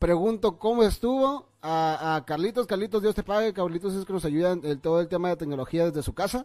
pregunto 0.04 0.58
cómo 0.58 0.82
estuvo 0.82 1.48
a, 1.62 2.22
Carlitos. 2.26 2.66
Carlitos, 2.66 3.00
Dios 3.00 3.14
te 3.14 3.22
pague. 3.22 3.54
Carlitos 3.54 3.94
es 3.94 4.04
que 4.04 4.12
nos 4.12 4.26
ayuda 4.26 4.52
en 4.52 4.78
todo 4.78 5.00
el 5.00 5.08
tema 5.08 5.30
de 5.30 5.36
tecnología 5.36 5.86
desde 5.86 6.02
su 6.02 6.12
casa. 6.12 6.44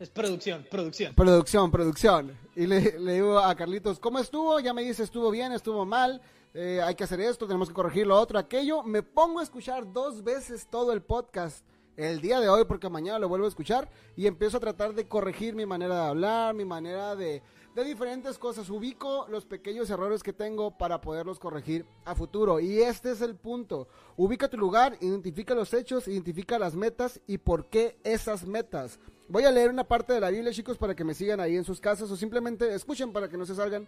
Es 0.00 0.08
producción, 0.08 0.66
producción. 0.70 1.14
Producción, 1.14 1.70
producción. 1.70 2.38
Y 2.54 2.66
le, 2.66 2.98
le, 2.98 3.12
digo 3.12 3.38
a 3.38 3.54
Carlitos, 3.54 3.98
¿cómo 3.98 4.18
estuvo? 4.18 4.60
Ya 4.60 4.72
me 4.72 4.82
dice, 4.82 5.02
estuvo 5.02 5.30
bien, 5.30 5.52
estuvo 5.52 5.84
mal, 5.84 6.22
eh, 6.54 6.80
hay 6.82 6.94
que 6.94 7.04
hacer 7.04 7.20
esto, 7.20 7.46
tenemos 7.46 7.68
que 7.68 7.74
corregir 7.74 8.06
lo 8.06 8.18
otro, 8.18 8.38
aquello. 8.38 8.82
Me 8.82 9.02
pongo 9.02 9.40
a 9.40 9.42
escuchar 9.42 9.92
dos 9.92 10.24
veces 10.24 10.66
todo 10.66 10.94
el 10.94 11.02
podcast 11.02 11.66
el 11.98 12.22
día 12.22 12.40
de 12.40 12.48
hoy 12.48 12.64
porque 12.64 12.88
mañana 12.88 13.18
lo 13.18 13.28
vuelvo 13.28 13.44
a 13.44 13.50
escuchar 13.50 13.90
y 14.16 14.26
empiezo 14.26 14.56
a 14.56 14.60
tratar 14.60 14.94
de 14.94 15.06
corregir 15.06 15.54
mi 15.54 15.66
manera 15.66 15.96
de 15.96 16.08
hablar, 16.08 16.54
mi 16.54 16.64
manera 16.64 17.14
de, 17.14 17.42
de 17.76 17.84
diferentes 17.84 18.38
cosas. 18.38 18.70
Ubico 18.70 19.26
los 19.28 19.44
pequeños 19.44 19.90
errores 19.90 20.22
que 20.22 20.32
tengo 20.32 20.76
para 20.78 21.02
poderlos 21.02 21.38
corregir 21.38 21.84
a 22.06 22.14
futuro. 22.14 22.58
Y 22.58 22.80
este 22.80 23.10
es 23.10 23.20
el 23.20 23.36
punto. 23.36 23.86
Ubica 24.16 24.48
tu 24.48 24.56
lugar, 24.56 24.96
identifica 25.02 25.54
los 25.54 25.72
hechos, 25.74 26.08
identifica 26.08 26.58
las 26.58 26.74
metas 26.74 27.20
y 27.26 27.36
por 27.36 27.66
qué 27.66 27.98
esas 28.02 28.46
metas. 28.46 28.98
Voy 29.28 29.44
a 29.44 29.50
leer 29.50 29.68
una 29.68 29.84
parte 29.84 30.14
de 30.14 30.20
la 30.20 30.30
Biblia, 30.30 30.52
chicos, 30.52 30.78
para 30.78 30.94
que 30.94 31.04
me 31.04 31.12
sigan 31.12 31.38
ahí 31.38 31.54
en 31.54 31.64
sus 31.64 31.78
casas 31.78 32.10
o 32.10 32.16
simplemente 32.16 32.74
escuchen 32.74 33.12
para 33.12 33.28
que 33.28 33.36
no 33.36 33.44
se 33.44 33.54
salgan 33.54 33.86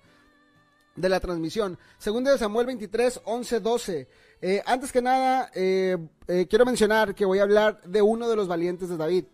de 0.94 1.08
la 1.08 1.18
transmisión. 1.18 1.78
Segundo 1.96 2.30
de 2.30 2.36
Samuel 2.36 2.66
23, 2.66 3.22
11, 3.24 3.60
12. 3.60 4.08
antes 4.66 4.92
que 4.92 5.00
nada, 5.00 5.50
eh, 5.54 5.96
eh, 6.26 6.46
quiero 6.50 6.66
mencionar 6.66 7.14
que 7.14 7.24
voy 7.24 7.38
a 7.38 7.44
hablar 7.44 7.80
de 7.84 8.02
uno 8.02 8.28
de 8.28 8.36
los 8.36 8.48
valientes 8.48 8.90
de 8.90 8.98
David, 8.98 9.24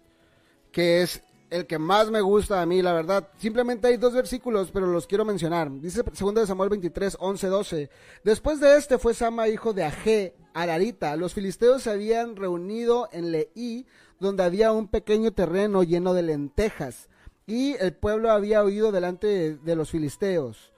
que 0.70 1.02
es 1.02 1.23
el 1.54 1.66
que 1.66 1.78
más 1.78 2.11
me 2.11 2.20
gusta 2.20 2.61
a 2.61 2.66
mí, 2.66 2.82
la 2.82 2.92
verdad. 2.92 3.28
Simplemente 3.38 3.87
hay 3.87 3.96
dos 3.96 4.12
versículos, 4.12 4.70
pero 4.73 4.88
los 4.88 5.06
quiero 5.06 5.25
mencionar. 5.25 5.70
Dice 5.80 6.02
segundo 6.12 6.40
de 6.40 6.49
Samuel 6.49 6.68
23, 6.70 7.16
11, 7.20 7.46
12. 7.46 7.90
Después 8.25 8.58
de 8.58 8.76
este 8.76 8.99
fue 8.99 9.14
Sama, 9.14 9.46
hijo 9.49 9.73
de 9.73 9.84
Aje, 9.84 10.34
Ararita. 10.52 11.14
Los 11.14 11.32
filisteos 11.32 11.82
se 11.82 11.90
habían 11.90 12.34
reunido 12.34 13.08
en 13.12 13.30
Leí, 13.30 13.87
donde 14.18 14.42
había 14.42 14.73
un 14.73 14.88
pequeño 14.88 15.32
terreno 15.32 15.84
lleno 15.84 16.12
de 16.12 16.23
lentejas. 16.23 17.08
Y 17.46 17.75
el 17.75 17.94
pueblo 17.94 18.32
había 18.32 18.64
huido 18.64 18.90
delante 18.90 19.56
de 19.56 19.76
los 19.76 19.90
filisteos. 19.90 20.73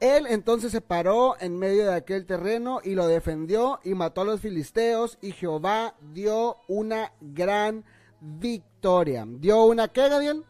Él 0.00 0.26
entonces 0.26 0.72
se 0.72 0.80
paró 0.80 1.36
en 1.38 1.58
medio 1.58 1.84
de 1.84 1.94
aquel 1.94 2.24
terreno 2.24 2.80
y 2.82 2.94
lo 2.94 3.06
defendió 3.06 3.80
y 3.84 3.94
mató 3.94 4.22
a 4.22 4.24
los 4.24 4.40
filisteos 4.40 5.18
y 5.20 5.32
Jehová 5.32 5.96
dio 6.12 6.56
una 6.66 7.12
gran 7.20 7.84
victoria. 8.24 9.24
¿Dio 9.26 9.64
una 9.64 9.88
qué, 9.88 10.08
Gabriel? 10.08 10.44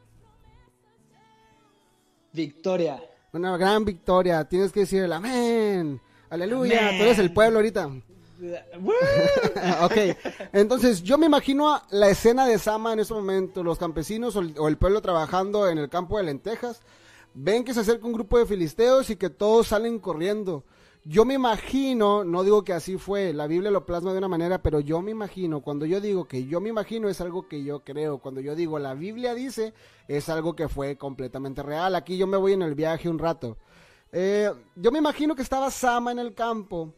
Victoria. 2.32 3.02
Una 3.32 3.56
gran 3.56 3.84
victoria. 3.84 4.44
Tienes 4.44 4.72
que 4.72 4.80
decir 4.80 5.02
el 5.02 5.12
amén. 5.12 6.00
Aleluya. 6.30 6.90
Tú 6.90 7.02
eres 7.02 7.18
el 7.18 7.32
pueblo 7.32 7.58
ahorita. 7.58 7.88
ok, 9.82 9.96
entonces 10.52 11.02
yo 11.02 11.16
me 11.16 11.26
imagino 11.26 11.80
la 11.90 12.08
escena 12.08 12.46
de 12.46 12.58
Sama 12.58 12.92
en 12.92 13.00
ese 13.00 13.14
momento, 13.14 13.62
los 13.62 13.78
campesinos 13.78 14.36
o 14.36 14.68
el 14.68 14.76
pueblo 14.76 15.00
trabajando 15.00 15.68
en 15.68 15.78
el 15.78 15.88
campo 15.88 16.18
de 16.18 16.24
lentejas, 16.24 16.82
ven 17.32 17.64
que 17.64 17.72
se 17.72 17.80
acerca 17.80 18.06
un 18.06 18.12
grupo 18.12 18.38
de 18.38 18.46
filisteos 18.46 19.08
y 19.10 19.16
que 19.16 19.30
todos 19.30 19.68
salen 19.68 19.98
corriendo. 19.98 20.64
Yo 21.06 21.26
me 21.26 21.34
imagino, 21.34 22.24
no 22.24 22.42
digo 22.44 22.64
que 22.64 22.72
así 22.72 22.96
fue, 22.96 23.34
la 23.34 23.46
Biblia 23.46 23.70
lo 23.70 23.84
plasma 23.84 24.12
de 24.12 24.18
una 24.18 24.28
manera, 24.28 24.62
pero 24.62 24.80
yo 24.80 25.02
me 25.02 25.10
imagino, 25.10 25.60
cuando 25.60 25.84
yo 25.84 26.00
digo 26.00 26.26
que 26.26 26.46
yo 26.46 26.62
me 26.62 26.70
imagino 26.70 27.10
es 27.10 27.20
algo 27.20 27.46
que 27.46 27.62
yo 27.62 27.84
creo, 27.84 28.20
cuando 28.20 28.40
yo 28.40 28.54
digo 28.54 28.78
la 28.78 28.94
Biblia 28.94 29.34
dice 29.34 29.74
es 30.08 30.30
algo 30.30 30.56
que 30.56 30.66
fue 30.66 30.96
completamente 30.96 31.62
real. 31.62 31.94
Aquí 31.94 32.16
yo 32.16 32.26
me 32.26 32.38
voy 32.38 32.54
en 32.54 32.62
el 32.62 32.74
viaje 32.74 33.10
un 33.10 33.18
rato. 33.18 33.58
Eh, 34.12 34.50
yo 34.76 34.90
me 34.90 34.98
imagino 34.98 35.34
que 35.34 35.42
estaba 35.42 35.70
Sama 35.70 36.10
en 36.10 36.20
el 36.20 36.32
campo, 36.32 36.94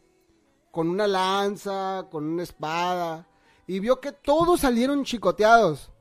con 0.71 0.89
una 0.89 1.05
lanza, 1.05 2.07
con 2.09 2.23
una 2.23 2.43
espada, 2.43 3.27
y 3.65 3.81
vio 3.81 3.99
que 3.99 4.13
todos 4.13 4.61
salieron 4.61 5.03
chicoteados 5.03 5.91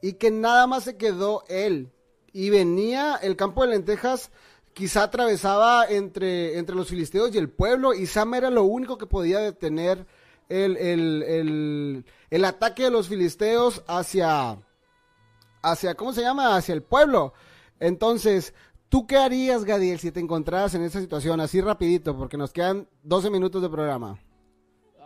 y 0.00 0.12
que 0.12 0.30
nada 0.30 0.68
más 0.68 0.84
se 0.84 0.96
quedó 0.96 1.42
él. 1.48 1.90
Y 2.32 2.50
venía 2.50 3.16
el 3.16 3.34
campo 3.34 3.62
de 3.62 3.70
lentejas 3.70 4.30
quizá 4.78 5.02
atravesaba 5.02 5.86
entre, 5.88 6.56
entre 6.56 6.76
los 6.76 6.86
filisteos 6.86 7.34
y 7.34 7.38
el 7.38 7.50
pueblo, 7.50 7.94
y 7.94 8.06
Sam 8.06 8.34
era 8.34 8.48
lo 8.48 8.62
único 8.62 8.96
que 8.96 9.06
podía 9.06 9.40
detener 9.40 10.06
el, 10.48 10.76
el, 10.76 12.04
el, 12.30 12.44
ataque 12.44 12.84
de 12.84 12.92
los 12.92 13.08
filisteos 13.08 13.82
hacia, 13.88 14.56
hacia, 15.62 15.96
¿cómo 15.96 16.12
se 16.12 16.20
llama? 16.20 16.54
Hacia 16.54 16.74
el 16.74 16.84
pueblo. 16.84 17.32
Entonces, 17.80 18.54
¿tú 18.88 19.04
qué 19.04 19.16
harías, 19.16 19.64
Gadiel, 19.64 19.98
si 19.98 20.12
te 20.12 20.20
encontraras 20.20 20.76
en 20.76 20.84
esa 20.84 21.00
situación? 21.00 21.40
Así 21.40 21.60
rapidito, 21.60 22.16
porque 22.16 22.36
nos 22.36 22.52
quedan 22.52 22.88
12 23.02 23.30
minutos 23.30 23.60
de 23.60 23.68
programa. 23.68 24.16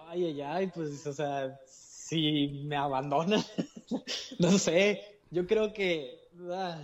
Ay, 0.07 0.27
ay, 0.27 0.41
ay, 0.43 0.67
pues, 0.67 1.07
o 1.07 1.15
sea, 1.15 1.59
si 1.67 2.63
me 2.67 2.77
abandona, 2.77 3.43
no 4.39 4.51
sé, 4.59 5.19
yo 5.31 5.47
creo 5.47 5.73
que... 5.73 6.29
Ah, 6.51 6.77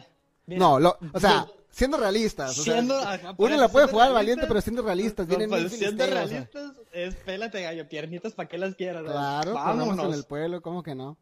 no, 0.46 0.80
lo, 0.80 0.96
o 1.12 1.20
sea, 1.20 1.46
siendo 1.70 1.96
realistas. 1.96 2.58
uno 2.66 3.56
la 3.56 3.68
puede 3.68 3.86
jugar 3.88 4.12
valiente, 4.12 4.46
pero 4.46 4.60
siendo 4.60 4.82
realistas. 4.82 5.26
vienen 5.26 5.48
pues, 5.48 5.72
siendo 5.72 6.06
realistas, 6.06 6.72
es 6.92 7.14
pélate 7.16 7.62
gallo, 7.62 7.88
piernitas, 7.88 8.32
¿para 8.32 8.48
qué 8.48 8.58
las 8.58 8.74
quieras? 8.74 9.04
Claro, 9.04 9.54
vámonos 9.54 10.06
en 10.06 10.14
el 10.14 10.24
pueblo, 10.24 10.62
¿cómo 10.62 10.82
que 10.82 10.94
no? 10.94 11.16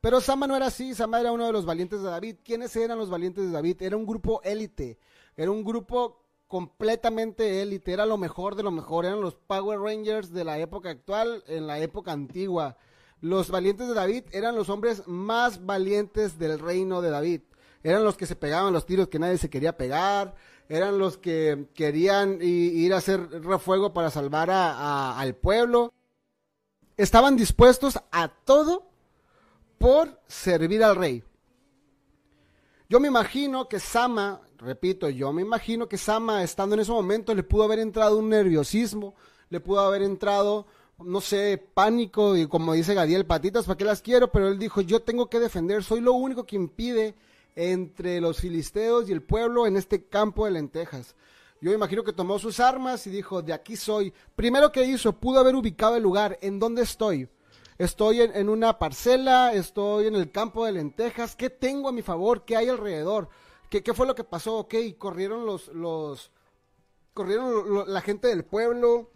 Pero 0.00 0.20
Sama 0.20 0.46
no 0.46 0.56
era 0.56 0.66
así, 0.66 0.94
Sama 0.94 1.20
era 1.20 1.30
uno 1.30 1.46
de 1.46 1.52
los 1.52 1.66
valientes 1.66 2.02
de 2.02 2.08
David. 2.08 2.36
¿Quiénes 2.42 2.74
eran 2.74 2.98
los 2.98 3.10
valientes 3.10 3.44
de 3.44 3.50
David? 3.50 3.82
Era 3.82 3.96
un 3.96 4.06
grupo 4.06 4.40
élite, 4.42 4.98
era 5.36 5.50
un 5.50 5.62
grupo 5.62 6.24
completamente 6.46 7.62
élite, 7.62 7.92
era 7.92 8.06
lo 8.06 8.16
mejor 8.16 8.56
de 8.56 8.62
lo 8.62 8.70
mejor, 8.70 9.04
eran 9.04 9.20
los 9.20 9.36
Power 9.36 9.78
Rangers 9.78 10.32
de 10.32 10.44
la 10.44 10.58
época 10.58 10.90
actual, 10.90 11.44
en 11.46 11.66
la 11.66 11.78
época 11.78 12.12
antigua. 12.12 12.76
Los 13.20 13.50
valientes 13.50 13.86
de 13.86 13.94
David 13.94 14.24
eran 14.32 14.56
los 14.56 14.70
hombres 14.70 15.06
más 15.06 15.66
valientes 15.66 16.38
del 16.38 16.58
reino 16.58 17.02
de 17.02 17.10
David 17.10 17.42
eran 17.82 18.04
los 18.04 18.16
que 18.16 18.26
se 18.26 18.36
pegaban 18.36 18.72
los 18.72 18.86
tiros 18.86 19.08
que 19.08 19.18
nadie 19.18 19.38
se 19.38 19.50
quería 19.50 19.76
pegar, 19.76 20.34
eran 20.68 20.98
los 20.98 21.16
que 21.16 21.66
querían 21.74 22.38
ir 22.42 22.94
a 22.94 22.98
hacer 22.98 23.28
refuego 23.42 23.92
para 23.92 24.10
salvar 24.10 24.50
al 24.50 25.34
pueblo. 25.34 25.92
Estaban 26.96 27.36
dispuestos 27.36 27.98
a 28.12 28.28
todo 28.28 28.86
por 29.78 30.20
servir 30.28 30.84
al 30.84 30.96
rey. 30.96 31.24
Yo 32.88 33.00
me 33.00 33.08
imagino 33.08 33.68
que 33.68 33.80
Sama, 33.80 34.42
repito, 34.58 35.08
yo 35.08 35.32
me 35.32 35.42
imagino 35.42 35.88
que 35.88 35.96
Sama, 35.96 36.42
estando 36.42 36.74
en 36.74 36.82
ese 36.82 36.92
momento, 36.92 37.34
le 37.34 37.42
pudo 37.42 37.64
haber 37.64 37.78
entrado 37.78 38.18
un 38.18 38.28
nerviosismo, 38.28 39.14
le 39.48 39.60
pudo 39.60 39.80
haber 39.80 40.02
entrado, 40.02 40.66
no 40.98 41.20
sé, 41.20 41.64
pánico, 41.72 42.36
y 42.36 42.46
como 42.46 42.74
dice 42.74 42.94
Gadiel, 42.94 43.26
patitas, 43.26 43.64
¿para 43.64 43.78
qué 43.78 43.84
las 43.84 44.02
quiero? 44.02 44.30
Pero 44.30 44.48
él 44.48 44.58
dijo, 44.58 44.80
yo 44.82 45.00
tengo 45.00 45.30
que 45.30 45.40
defender, 45.40 45.82
soy 45.82 46.00
lo 46.00 46.12
único 46.12 46.44
que 46.44 46.56
impide 46.56 47.14
entre 47.56 48.20
los 48.20 48.40
filisteos 48.40 49.08
y 49.08 49.12
el 49.12 49.22
pueblo 49.22 49.66
en 49.66 49.76
este 49.76 50.04
campo 50.06 50.44
de 50.44 50.52
lentejas. 50.52 51.14
Yo 51.60 51.72
imagino 51.72 52.02
que 52.02 52.12
tomó 52.12 52.38
sus 52.38 52.58
armas 52.58 53.06
y 53.06 53.10
dijo, 53.10 53.42
de 53.42 53.52
aquí 53.52 53.76
soy. 53.76 54.12
Primero 54.34 54.72
que 54.72 54.84
hizo, 54.84 55.12
pudo 55.12 55.40
haber 55.40 55.54
ubicado 55.54 55.96
el 55.96 56.02
lugar, 56.02 56.38
en 56.40 56.58
dónde 56.58 56.82
estoy. 56.82 57.28
Estoy 57.76 58.20
en, 58.20 58.48
una 58.48 58.78
parcela, 58.78 59.52
estoy 59.54 60.06
en 60.06 60.14
el 60.14 60.30
campo 60.30 60.66
de 60.66 60.72
lentejas, 60.72 61.34
¿qué 61.34 61.48
tengo 61.48 61.88
a 61.88 61.92
mi 61.92 62.02
favor? 62.02 62.44
¿Qué 62.44 62.56
hay 62.56 62.68
alrededor? 62.68 63.28
¿Qué, 63.70 63.94
fue 63.94 64.06
lo 64.06 64.14
que 64.14 64.24
pasó? 64.24 64.58
Ok, 64.58 64.74
corrieron 64.98 65.46
los, 65.46 65.68
los, 65.68 66.30
corrieron 67.14 67.90
la 67.90 68.00
gente 68.02 68.28
del 68.28 68.44
pueblo, 68.44 69.10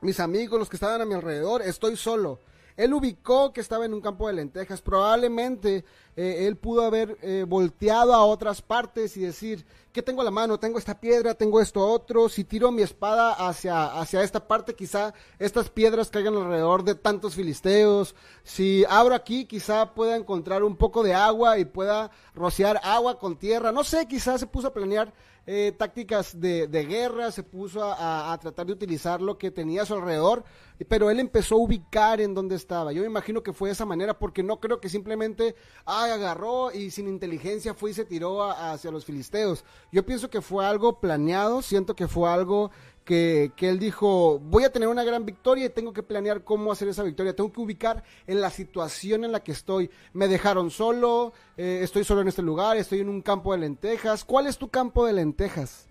mis 0.00 0.18
amigos, 0.18 0.58
los 0.58 0.68
que 0.68 0.76
estaban 0.76 1.02
a 1.02 1.04
mi 1.04 1.14
alrededor, 1.14 1.62
estoy 1.62 1.96
solo. 1.96 2.40
Él 2.76 2.92
ubicó 2.92 3.52
que 3.52 3.60
estaba 3.60 3.84
en 3.84 3.94
un 3.94 4.00
campo 4.00 4.26
de 4.26 4.34
lentejas. 4.34 4.82
Probablemente 4.82 5.84
eh, 6.16 6.46
él 6.46 6.56
pudo 6.56 6.82
haber 6.82 7.16
eh, 7.22 7.44
volteado 7.46 8.12
a 8.14 8.24
otras 8.24 8.62
partes 8.62 9.16
y 9.16 9.20
decir, 9.20 9.64
¿qué 9.92 10.02
tengo 10.02 10.22
a 10.22 10.24
la 10.24 10.32
mano? 10.32 10.58
Tengo 10.58 10.78
esta 10.78 11.00
piedra, 11.00 11.34
tengo 11.34 11.60
esto 11.60 11.86
otro. 11.86 12.28
Si 12.28 12.42
tiro 12.42 12.72
mi 12.72 12.82
espada 12.82 13.32
hacia, 13.32 14.00
hacia 14.00 14.22
esta 14.24 14.48
parte, 14.48 14.74
quizá 14.74 15.14
estas 15.38 15.70
piedras 15.70 16.10
caigan 16.10 16.34
alrededor 16.34 16.82
de 16.82 16.96
tantos 16.96 17.36
filisteos. 17.36 18.16
Si 18.42 18.84
abro 18.88 19.14
aquí, 19.14 19.44
quizá 19.44 19.94
pueda 19.94 20.16
encontrar 20.16 20.64
un 20.64 20.76
poco 20.76 21.04
de 21.04 21.14
agua 21.14 21.58
y 21.58 21.64
pueda 21.64 22.10
rociar 22.34 22.80
agua 22.82 23.18
con 23.20 23.36
tierra. 23.36 23.70
No 23.70 23.84
sé, 23.84 24.06
quizá 24.08 24.36
se 24.36 24.48
puso 24.48 24.68
a 24.68 24.72
planear 24.72 25.12
eh, 25.46 25.72
tácticas 25.76 26.40
de, 26.40 26.66
guerra, 26.88 27.30
se 27.30 27.42
puso 27.42 27.82
a, 27.84 28.36
tratar 28.40 28.66
de 28.66 28.72
utilizar 28.72 29.20
lo 29.20 29.36
que 29.36 29.50
tenía 29.50 29.82
a 29.82 29.86
su 29.86 29.94
alrededor, 29.94 30.44
pero 30.88 31.10
él 31.10 31.20
empezó 31.20 31.56
a 31.56 31.58
ubicar 31.58 32.20
en 32.20 32.34
dónde 32.34 32.56
estaba. 32.56 32.92
Yo 32.92 33.02
me 33.02 33.08
imagino 33.08 33.42
que 33.42 33.52
fue 33.52 33.68
de 33.68 33.74
esa 33.74 33.84
manera, 33.84 34.18
porque 34.18 34.42
no 34.42 34.58
creo 34.58 34.80
que 34.80 34.88
simplemente 34.88 35.54
ah, 35.84 36.04
agarró 36.04 36.72
y 36.72 36.90
sin 36.90 37.08
inteligencia 37.08 37.74
fue 37.74 37.90
y 37.90 37.94
se 37.94 38.04
tiró 38.04 38.42
hacia 38.42 38.90
los 38.90 39.04
filisteos. 39.04 39.64
Yo 39.92 40.04
pienso 40.06 40.30
que 40.30 40.40
fue 40.40 40.64
algo 40.64 40.98
planeado, 40.98 41.62
siento 41.62 41.94
que 41.94 42.08
fue 42.08 42.30
algo 42.30 42.70
que, 43.04 43.52
él 43.60 43.78
dijo, 43.78 44.38
voy 44.38 44.64
a 44.64 44.72
tener 44.72 44.88
una 44.88 45.04
gran 45.04 45.26
victoria 45.26 45.66
y 45.66 45.70
tengo 45.70 45.92
que 45.92 46.02
planear 46.02 46.42
cómo 46.42 46.72
hacer 46.72 46.88
esa 46.88 47.02
victoria, 47.02 47.36
tengo 47.36 47.52
que 47.52 47.60
ubicar 47.60 48.02
en 48.26 48.40
la 48.40 48.50
situación 48.50 49.24
en 49.24 49.32
la 49.32 49.40
que 49.40 49.52
estoy. 49.52 49.90
Me 50.12 50.26
dejaron 50.26 50.70
solo, 50.70 51.32
eh, 51.56 51.80
estoy 51.82 52.04
solo 52.04 52.22
en 52.22 52.28
este 52.28 52.42
lugar, 52.42 52.76
estoy 52.76 53.00
en 53.00 53.08
un 53.08 53.22
campo 53.22 53.52
de 53.52 53.58
lentejas. 53.58 54.24
¿Cuál 54.24 54.46
es 54.46 54.58
tu 54.58 54.68
campo 54.68 55.06
de 55.06 55.12
lentejas? 55.12 55.88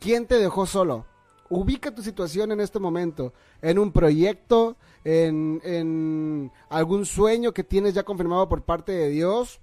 ¿Quién 0.00 0.26
te 0.26 0.38
dejó 0.38 0.66
solo? 0.66 1.06
Ubica 1.48 1.94
tu 1.94 2.02
situación 2.02 2.50
en 2.52 2.60
este 2.60 2.80
momento, 2.80 3.32
en 3.62 3.78
un 3.78 3.92
proyecto, 3.92 4.76
en, 5.04 5.60
en 5.62 6.50
algún 6.68 7.04
sueño 7.06 7.52
que 7.52 7.62
tienes 7.62 7.94
ya 7.94 8.02
confirmado 8.02 8.48
por 8.48 8.64
parte 8.64 8.92
de 8.92 9.10
Dios, 9.10 9.60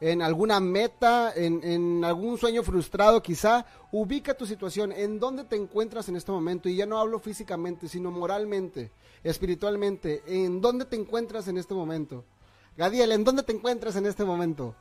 en 0.00 0.20
alguna 0.20 0.60
meta, 0.60 1.32
en, 1.34 1.62
en, 1.64 2.04
algún 2.04 2.36
sueño 2.38 2.62
frustrado 2.62 3.22
quizá, 3.22 3.64
ubica 3.92 4.34
tu 4.34 4.46
situación, 4.46 4.92
en 4.92 5.18
dónde 5.18 5.44
te 5.44 5.56
encuentras 5.56 6.08
en 6.08 6.16
este 6.16 6.32
momento, 6.32 6.68
y 6.68 6.76
ya 6.76 6.86
no 6.86 6.98
hablo 6.98 7.18
físicamente, 7.18 7.88
sino 7.88 8.10
moralmente, 8.10 8.90
espiritualmente, 9.24 10.22
en 10.26 10.60
dónde 10.60 10.84
te 10.84 10.96
encuentras 10.96 11.48
en 11.48 11.56
este 11.56 11.74
momento. 11.74 12.24
Gadiel, 12.76 13.12
¿en 13.12 13.24
dónde 13.24 13.42
te 13.42 13.52
encuentras 13.52 13.96
en 13.96 14.04
este 14.04 14.24
momento? 14.24 14.74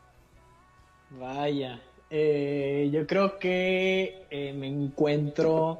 Vaya, 1.11 1.81
eh, 2.09 2.89
yo 2.91 3.07
creo 3.07 3.39
que 3.39 4.25
eh, 4.29 4.53
me 4.53 4.67
encuentro 4.67 5.79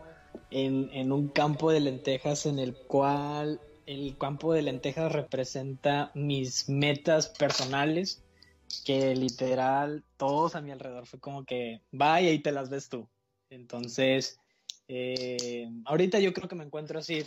en, 0.50 0.90
en 0.94 1.12
un 1.12 1.28
campo 1.28 1.72
de 1.72 1.82
lentejas 1.82 2.46
en 2.46 2.60
el 2.60 2.74
cual 2.74 3.60
el 3.86 4.18
campo 4.18 4.54
de 4.54 4.62
lentejas 4.62 5.12
representa 5.12 6.12
mis 6.14 6.70
metas 6.70 7.28
personales 7.28 8.24
que 8.84 9.16
literal 9.16 10.04
todos 10.18 10.56
a 10.56 10.62
mi 10.62 10.72
alrededor 10.72 11.06
fue 11.06 11.20
como 11.20 11.46
que 11.46 11.82
vaya 11.92 12.32
y 12.32 12.40
te 12.40 12.52
las 12.52 12.70
ves 12.70 12.90
tú. 12.90 13.08
Entonces, 13.50 14.40
eh, 14.88 15.70
ahorita 15.86 16.20
yo 16.20 16.34
creo 16.34 16.48
que 16.48 16.56
me 16.56 16.64
encuentro 16.64 17.00
así. 17.00 17.24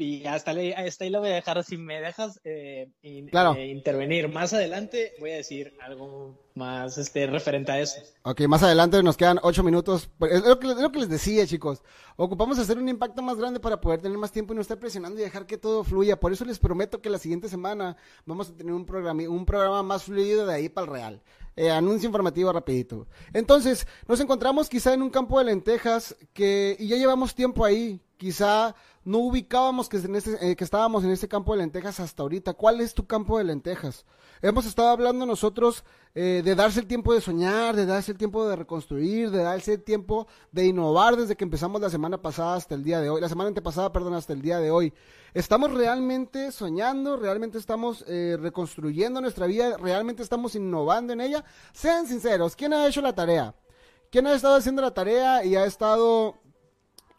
Y 0.00 0.24
hasta, 0.26 0.52
hasta 0.52 1.04
ahí 1.04 1.10
lo 1.10 1.18
voy 1.18 1.30
a 1.30 1.34
dejar. 1.34 1.62
Si 1.64 1.76
me 1.76 2.00
dejas 2.00 2.40
eh, 2.44 2.88
eh, 3.02 3.66
intervenir 3.66 4.28
más 4.28 4.52
adelante, 4.52 5.14
voy 5.18 5.32
a 5.32 5.36
decir 5.36 5.76
algo 5.80 6.38
más 6.54 6.98
este, 6.98 7.26
referente 7.26 7.72
a 7.72 7.80
eso. 7.80 8.00
Ok, 8.22 8.42
más 8.42 8.62
adelante 8.62 9.02
nos 9.02 9.16
quedan 9.16 9.40
ocho 9.42 9.64
minutos. 9.64 10.08
Pues, 10.16 10.34
es 10.34 10.44
lo, 10.44 10.60
que, 10.60 10.68
lo 10.68 10.92
que 10.92 11.00
les 11.00 11.08
decía, 11.08 11.44
chicos. 11.48 11.82
Ocupamos 12.14 12.60
hacer 12.60 12.78
un 12.78 12.88
impacto 12.88 13.22
más 13.22 13.38
grande 13.38 13.58
para 13.58 13.80
poder 13.80 14.00
tener 14.00 14.16
más 14.18 14.30
tiempo 14.30 14.52
y 14.52 14.56
no 14.56 14.62
estar 14.62 14.78
presionando 14.78 15.18
y 15.18 15.24
dejar 15.24 15.46
que 15.46 15.58
todo 15.58 15.82
fluya. 15.82 16.20
Por 16.20 16.32
eso 16.32 16.44
les 16.44 16.60
prometo 16.60 17.00
que 17.00 17.10
la 17.10 17.18
siguiente 17.18 17.48
semana 17.48 17.96
vamos 18.24 18.50
a 18.50 18.56
tener 18.56 18.72
un 18.72 18.86
programa, 18.86 19.28
un 19.28 19.44
programa 19.44 19.82
más 19.82 20.04
fluido 20.04 20.46
de 20.46 20.54
ahí 20.54 20.68
para 20.68 20.84
el 20.84 20.92
real. 20.92 21.22
Eh, 21.56 21.72
anuncio 21.72 22.06
informativo 22.06 22.52
rapidito. 22.52 23.08
Entonces, 23.32 23.84
nos 24.06 24.20
encontramos 24.20 24.68
quizá 24.68 24.94
en 24.94 25.02
un 25.02 25.10
campo 25.10 25.40
de 25.40 25.46
lentejas 25.46 26.14
que, 26.32 26.76
y 26.78 26.86
ya 26.86 26.96
llevamos 26.96 27.34
tiempo 27.34 27.64
ahí. 27.64 28.00
Quizá 28.18 28.74
no 29.04 29.18
ubicábamos 29.18 29.88
que, 29.88 29.96
eh, 29.96 30.56
estábamos 30.58 31.04
en 31.04 31.10
este 31.10 31.28
campo 31.28 31.52
de 31.52 31.58
lentejas 31.58 32.00
hasta 32.00 32.22
ahorita. 32.24 32.52
¿Cuál 32.52 32.80
es 32.80 32.92
tu 32.92 33.06
campo 33.06 33.38
de 33.38 33.44
lentejas? 33.44 34.04
Hemos 34.42 34.66
estado 34.66 34.88
hablando 34.88 35.24
nosotros 35.24 35.84
eh, 36.16 36.42
de 36.44 36.54
darse 36.56 36.80
el 36.80 36.86
tiempo 36.86 37.14
de 37.14 37.20
soñar, 37.20 37.76
de 37.76 37.86
darse 37.86 38.10
el 38.10 38.18
tiempo 38.18 38.48
de 38.48 38.56
reconstruir, 38.56 39.30
de 39.30 39.44
darse 39.44 39.74
el 39.74 39.82
tiempo 39.84 40.26
de 40.50 40.66
innovar 40.66 41.16
desde 41.16 41.36
que 41.36 41.44
empezamos 41.44 41.80
la 41.80 41.90
semana 41.90 42.20
pasada 42.20 42.56
hasta 42.56 42.74
el 42.74 42.82
día 42.82 43.00
de 43.00 43.08
hoy, 43.08 43.20
la 43.20 43.28
semana 43.28 43.48
antepasada, 43.48 43.92
perdón, 43.92 44.14
hasta 44.14 44.32
el 44.32 44.42
día 44.42 44.58
de 44.58 44.72
hoy. 44.72 44.92
Estamos 45.32 45.72
realmente 45.72 46.50
soñando, 46.50 47.16
realmente 47.16 47.56
estamos 47.56 48.04
eh, 48.08 48.36
reconstruyendo 48.40 49.20
nuestra 49.20 49.46
vida, 49.46 49.76
realmente 49.76 50.24
estamos 50.24 50.56
innovando 50.56 51.12
en 51.12 51.20
ella. 51.20 51.44
Sean 51.72 52.08
sinceros, 52.08 52.56
¿quién 52.56 52.72
ha 52.72 52.88
hecho 52.88 53.00
la 53.00 53.14
tarea? 53.14 53.54
¿Quién 54.10 54.26
ha 54.26 54.34
estado 54.34 54.56
haciendo 54.56 54.82
la 54.82 54.92
tarea 54.92 55.44
y 55.44 55.54
ha 55.54 55.66
estado 55.66 56.34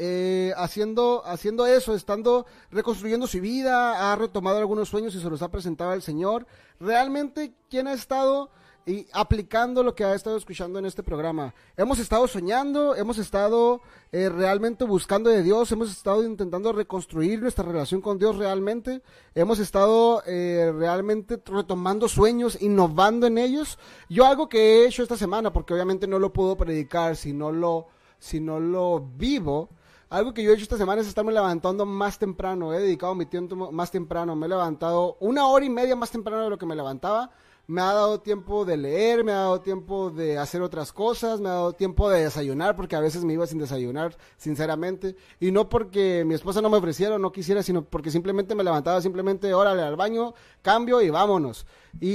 eh, 0.02 0.54
haciendo, 0.56 1.24
haciendo 1.26 1.68
eso, 1.68 1.94
estando 1.94 2.46
reconstruyendo 2.72 3.28
su 3.28 3.42
vida, 3.42 4.14
ha 4.14 4.16
retomado 4.16 4.58
algunos 4.58 4.88
sueños 4.88 5.14
y 5.14 5.20
se 5.20 5.30
los 5.30 5.42
ha 5.42 5.52
presentado 5.52 5.92
al 5.92 6.02
Señor. 6.02 6.48
Realmente, 6.80 7.54
¿quién 7.70 7.86
ha 7.86 7.92
estado 7.92 8.50
y 8.86 9.08
aplicando 9.12 9.84
lo 9.84 9.96
que 9.96 10.06
ha 10.06 10.16
estado 10.16 10.38
escuchando 10.38 10.80
en 10.80 10.86
este 10.86 11.04
programa? 11.04 11.54
Hemos 11.76 12.00
estado 12.00 12.30
soñando, 12.30 12.96
hemos 12.96 13.18
estado 13.18 13.82
eh, 14.14 14.30
realmente 14.30 14.86
buscando 14.86 15.30
de 15.30 15.44
Dios, 15.44 15.70
hemos 15.74 15.92
estado 15.92 16.24
intentando 16.24 16.72
reconstruir 16.72 17.42
nuestra 17.42 17.66
relación 17.66 18.00
con 18.00 18.18
Dios 18.18 18.38
realmente, 18.38 19.02
hemos 19.36 19.60
estado 19.60 20.24
eh, 20.26 20.72
realmente 20.78 21.42
retomando 21.46 22.08
sueños, 22.08 22.58
innovando 22.62 23.28
en 23.28 23.38
ellos. 23.38 23.78
Yo 24.08 24.26
algo 24.26 24.48
que 24.48 24.60
he 24.60 24.88
hecho 24.88 25.04
esta 25.04 25.18
semana, 25.18 25.52
porque 25.52 25.74
obviamente 25.74 26.08
no 26.08 26.20
lo 26.20 26.32
puedo 26.32 26.56
predicar 26.56 27.18
si 27.18 27.34
no 27.34 27.52
lo, 27.52 27.88
si 28.18 28.40
no 28.40 28.62
lo 28.62 29.02
vivo, 29.02 29.68
algo 30.10 30.34
que 30.34 30.44
yo 30.44 30.52
he 30.52 30.54
hecho 30.54 30.64
esta 30.64 30.78
semana 30.78 31.02
es 31.02 31.08
estarme 31.08 31.32
levantando 31.32 31.86
más 31.86 32.18
temprano. 32.18 32.74
He 32.74 32.80
dedicado 32.80 33.14
mi 33.14 33.26
tiempo 33.26 33.72
más 33.72 33.92
temprano. 33.92 34.36
Me 34.36 34.48
he 34.48 34.50
levantado 34.50 35.18
una 35.20 35.48
hora 35.48 35.66
y 35.66 35.70
media 35.70 35.96
más 35.96 36.10
temprano 36.10 36.44
de 36.44 36.50
lo 36.50 36.58
que 36.58 36.66
me 36.66 36.76
levantaba. 36.76 37.32
Me 37.70 37.82
ha 37.82 37.94
dado 37.94 38.20
tiempo 38.20 38.66
de 38.66 38.78
leer, 38.78 39.24
me 39.24 39.32
ha 39.32 39.42
dado 39.42 39.62
tiempo 39.62 40.10
de 40.10 40.40
hacer 40.40 40.64
otras 40.64 40.92
cosas, 40.92 41.40
me 41.40 41.50
ha 41.50 41.52
dado 41.52 41.74
tiempo 41.74 42.10
de 42.10 42.24
desayunar, 42.24 42.76
porque 42.76 42.96
a 42.96 43.00
veces 43.00 43.24
me 43.24 43.34
iba 43.34 43.46
sin 43.46 43.60
desayunar, 43.60 44.18
sinceramente. 44.38 45.16
Y 45.40 45.52
no 45.52 45.70
porque 45.70 46.24
mi 46.26 46.34
esposa 46.34 46.64
no 46.64 46.72
me 46.72 46.78
ofreciera 46.78 47.18
o 47.18 47.20
no 47.20 47.32
quisiera, 47.32 47.62
sino 47.62 47.84
porque 47.84 48.10
simplemente 48.10 48.56
me 48.56 48.64
levantaba, 48.64 49.00
simplemente, 49.02 49.54
órale, 49.54 49.84
al 49.84 49.96
baño, 49.96 50.34
cambio 50.64 51.00
y 51.00 51.12
vámonos. 51.12 51.68
Y, 52.02 52.08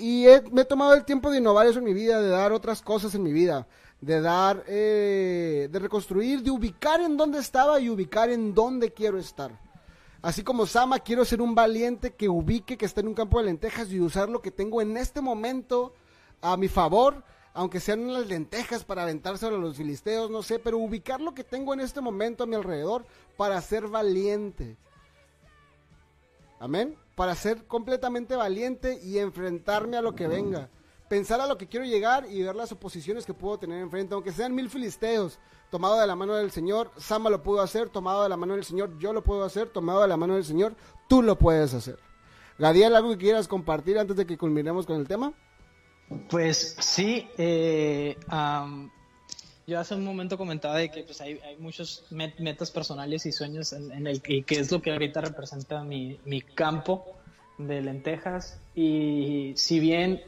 y, 0.00 0.26
me 0.50 0.62
he 0.62 0.64
tomado 0.64 0.94
el 0.94 1.04
tiempo 1.04 1.30
de 1.30 1.38
innovar 1.38 1.68
eso 1.68 1.78
en 1.78 1.84
mi 1.84 1.94
vida, 1.94 2.20
de 2.20 2.30
dar 2.30 2.50
otras 2.50 2.82
cosas 2.82 3.14
en 3.14 3.22
mi 3.22 3.32
vida 3.32 3.68
de 4.00 4.20
dar, 4.20 4.64
eh, 4.68 5.68
de 5.70 5.78
reconstruir, 5.78 6.42
de 6.42 6.50
ubicar 6.50 7.00
en 7.00 7.16
dónde 7.16 7.38
estaba 7.38 7.80
y 7.80 7.90
ubicar 7.90 8.30
en 8.30 8.54
dónde 8.54 8.92
quiero 8.92 9.18
estar. 9.18 9.50
Así 10.20 10.42
como 10.42 10.66
Sama, 10.66 10.98
quiero 10.98 11.24
ser 11.24 11.40
un 11.40 11.54
valiente 11.54 12.14
que 12.14 12.28
ubique 12.28 12.76
que 12.76 12.86
está 12.86 13.00
en 13.00 13.08
un 13.08 13.14
campo 13.14 13.38
de 13.38 13.44
lentejas 13.44 13.90
y 13.90 14.00
usar 14.00 14.28
lo 14.28 14.42
que 14.42 14.50
tengo 14.50 14.82
en 14.82 14.96
este 14.96 15.20
momento 15.20 15.94
a 16.40 16.56
mi 16.56 16.68
favor, 16.68 17.22
aunque 17.54 17.78
sean 17.78 18.12
las 18.12 18.26
lentejas 18.26 18.84
para 18.84 19.02
aventárselo 19.02 19.56
a 19.56 19.60
los 19.60 19.76
filisteos, 19.76 20.30
no 20.30 20.42
sé, 20.42 20.58
pero 20.58 20.78
ubicar 20.78 21.20
lo 21.20 21.34
que 21.34 21.44
tengo 21.44 21.72
en 21.72 21.80
este 21.80 22.00
momento 22.00 22.44
a 22.44 22.46
mi 22.46 22.56
alrededor 22.56 23.06
para 23.36 23.60
ser 23.60 23.86
valiente. 23.86 24.76
Amén. 26.58 26.96
Para 27.14 27.36
ser 27.36 27.66
completamente 27.66 28.34
valiente 28.34 28.98
y 29.00 29.18
enfrentarme 29.18 29.96
a 29.96 30.02
lo 30.02 30.14
que 30.14 30.26
venga 30.26 30.68
pensar 31.08 31.40
a 31.40 31.46
lo 31.46 31.58
que 31.58 31.66
quiero 31.66 31.86
llegar 31.86 32.26
y 32.30 32.42
ver 32.42 32.54
las 32.54 32.70
oposiciones 32.70 33.24
que 33.24 33.34
puedo 33.34 33.58
tener 33.58 33.80
enfrente, 33.80 34.14
aunque 34.14 34.32
sean 34.32 34.54
mil 34.54 34.68
filisteos, 34.68 35.38
tomado 35.70 36.00
de 36.00 36.06
la 36.06 36.16
mano 36.16 36.34
del 36.34 36.50
Señor, 36.50 36.90
Sama 36.96 37.30
lo 37.30 37.42
pudo 37.42 37.60
hacer, 37.60 37.88
tomado 37.88 38.22
de 38.22 38.28
la 38.28 38.36
mano 38.36 38.54
del 38.54 38.64
Señor, 38.64 38.98
yo 38.98 39.12
lo 39.12 39.22
puedo 39.22 39.44
hacer, 39.44 39.68
tomado 39.68 40.02
de 40.02 40.08
la 40.08 40.16
mano 40.16 40.34
del 40.34 40.44
Señor, 40.44 40.74
tú 41.08 41.22
lo 41.22 41.36
puedes 41.36 41.74
hacer. 41.74 41.98
Gadiel, 42.58 42.96
¿algo 42.96 43.10
que 43.10 43.18
quieras 43.18 43.46
compartir 43.46 43.98
antes 43.98 44.16
de 44.16 44.26
que 44.26 44.36
culminemos 44.36 44.86
con 44.86 44.98
el 44.98 45.06
tema? 45.06 45.32
Pues 46.30 46.76
sí, 46.80 47.28
eh, 47.36 48.16
yo 49.66 49.78
hace 49.78 49.94
un 49.94 50.04
momento 50.04 50.38
comentaba 50.38 50.76
de 50.76 50.90
que 50.90 51.02
pues, 51.02 51.20
hay, 51.20 51.38
muchos 51.58 52.04
metas 52.10 52.70
personales 52.70 53.26
y 53.26 53.32
sueños 53.32 53.72
en, 53.72 54.06
el 54.06 54.22
que, 54.22 54.44
es 54.48 54.72
lo 54.72 54.80
que 54.80 54.90
ahorita 54.90 55.20
representa 55.20 55.84
mi, 55.84 56.18
mi 56.24 56.40
campo 56.40 57.04
de 57.58 57.82
lentejas 57.82 58.58
y 58.74 59.52
si 59.56 59.80
bien 59.80 60.22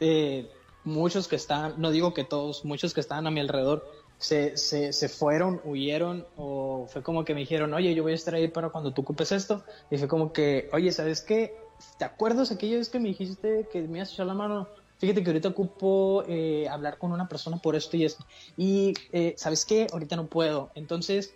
eh, 0.00 0.48
muchos 0.84 1.28
que 1.28 1.36
están, 1.36 1.74
no 1.78 1.90
digo 1.90 2.14
que 2.14 2.24
todos, 2.24 2.64
muchos 2.64 2.94
que 2.94 3.00
estaban 3.00 3.26
a 3.26 3.30
mi 3.30 3.40
alrededor 3.40 3.84
se, 4.18 4.56
se, 4.56 4.92
se, 4.92 5.08
fueron, 5.08 5.60
huyeron 5.64 6.26
o 6.36 6.86
fue 6.88 7.02
como 7.02 7.24
que 7.24 7.34
me 7.34 7.40
dijeron, 7.40 7.74
oye, 7.74 7.94
yo 7.94 8.02
voy 8.02 8.12
a 8.12 8.14
estar 8.14 8.34
ahí 8.34 8.48
para 8.48 8.70
cuando 8.70 8.92
tú 8.92 9.02
ocupes 9.02 9.32
esto. 9.32 9.64
Y 9.90 9.98
fue 9.98 10.08
como 10.08 10.32
que, 10.32 10.68
oye, 10.72 10.92
¿sabes 10.92 11.20
qué? 11.20 11.56
¿Te 11.98 12.04
acuerdas 12.04 12.50
aquella 12.50 12.78
vez 12.78 12.88
que 12.88 13.00
me 13.00 13.08
dijiste 13.08 13.68
que 13.72 13.82
me 13.82 13.98
ibas 13.98 14.10
a 14.10 14.12
echar 14.14 14.26
la 14.26 14.34
mano? 14.34 14.68
Fíjate 14.98 15.22
que 15.22 15.30
ahorita 15.30 15.48
ocupo 15.48 16.24
eh, 16.28 16.68
hablar 16.68 16.98
con 16.98 17.12
una 17.12 17.28
persona 17.28 17.58
por 17.58 17.76
esto 17.76 17.96
y 17.96 18.04
esto. 18.04 18.24
Y, 18.56 18.94
eh, 19.12 19.34
¿sabes 19.36 19.64
qué? 19.64 19.86
Ahorita 19.92 20.16
no 20.16 20.26
puedo. 20.26 20.70
Entonces, 20.74 21.34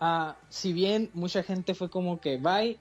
ah, 0.00 0.36
si 0.48 0.72
bien 0.72 1.10
mucha 1.14 1.42
gente 1.42 1.74
fue 1.74 1.88
como 1.88 2.20
que, 2.20 2.36
bye, 2.36 2.78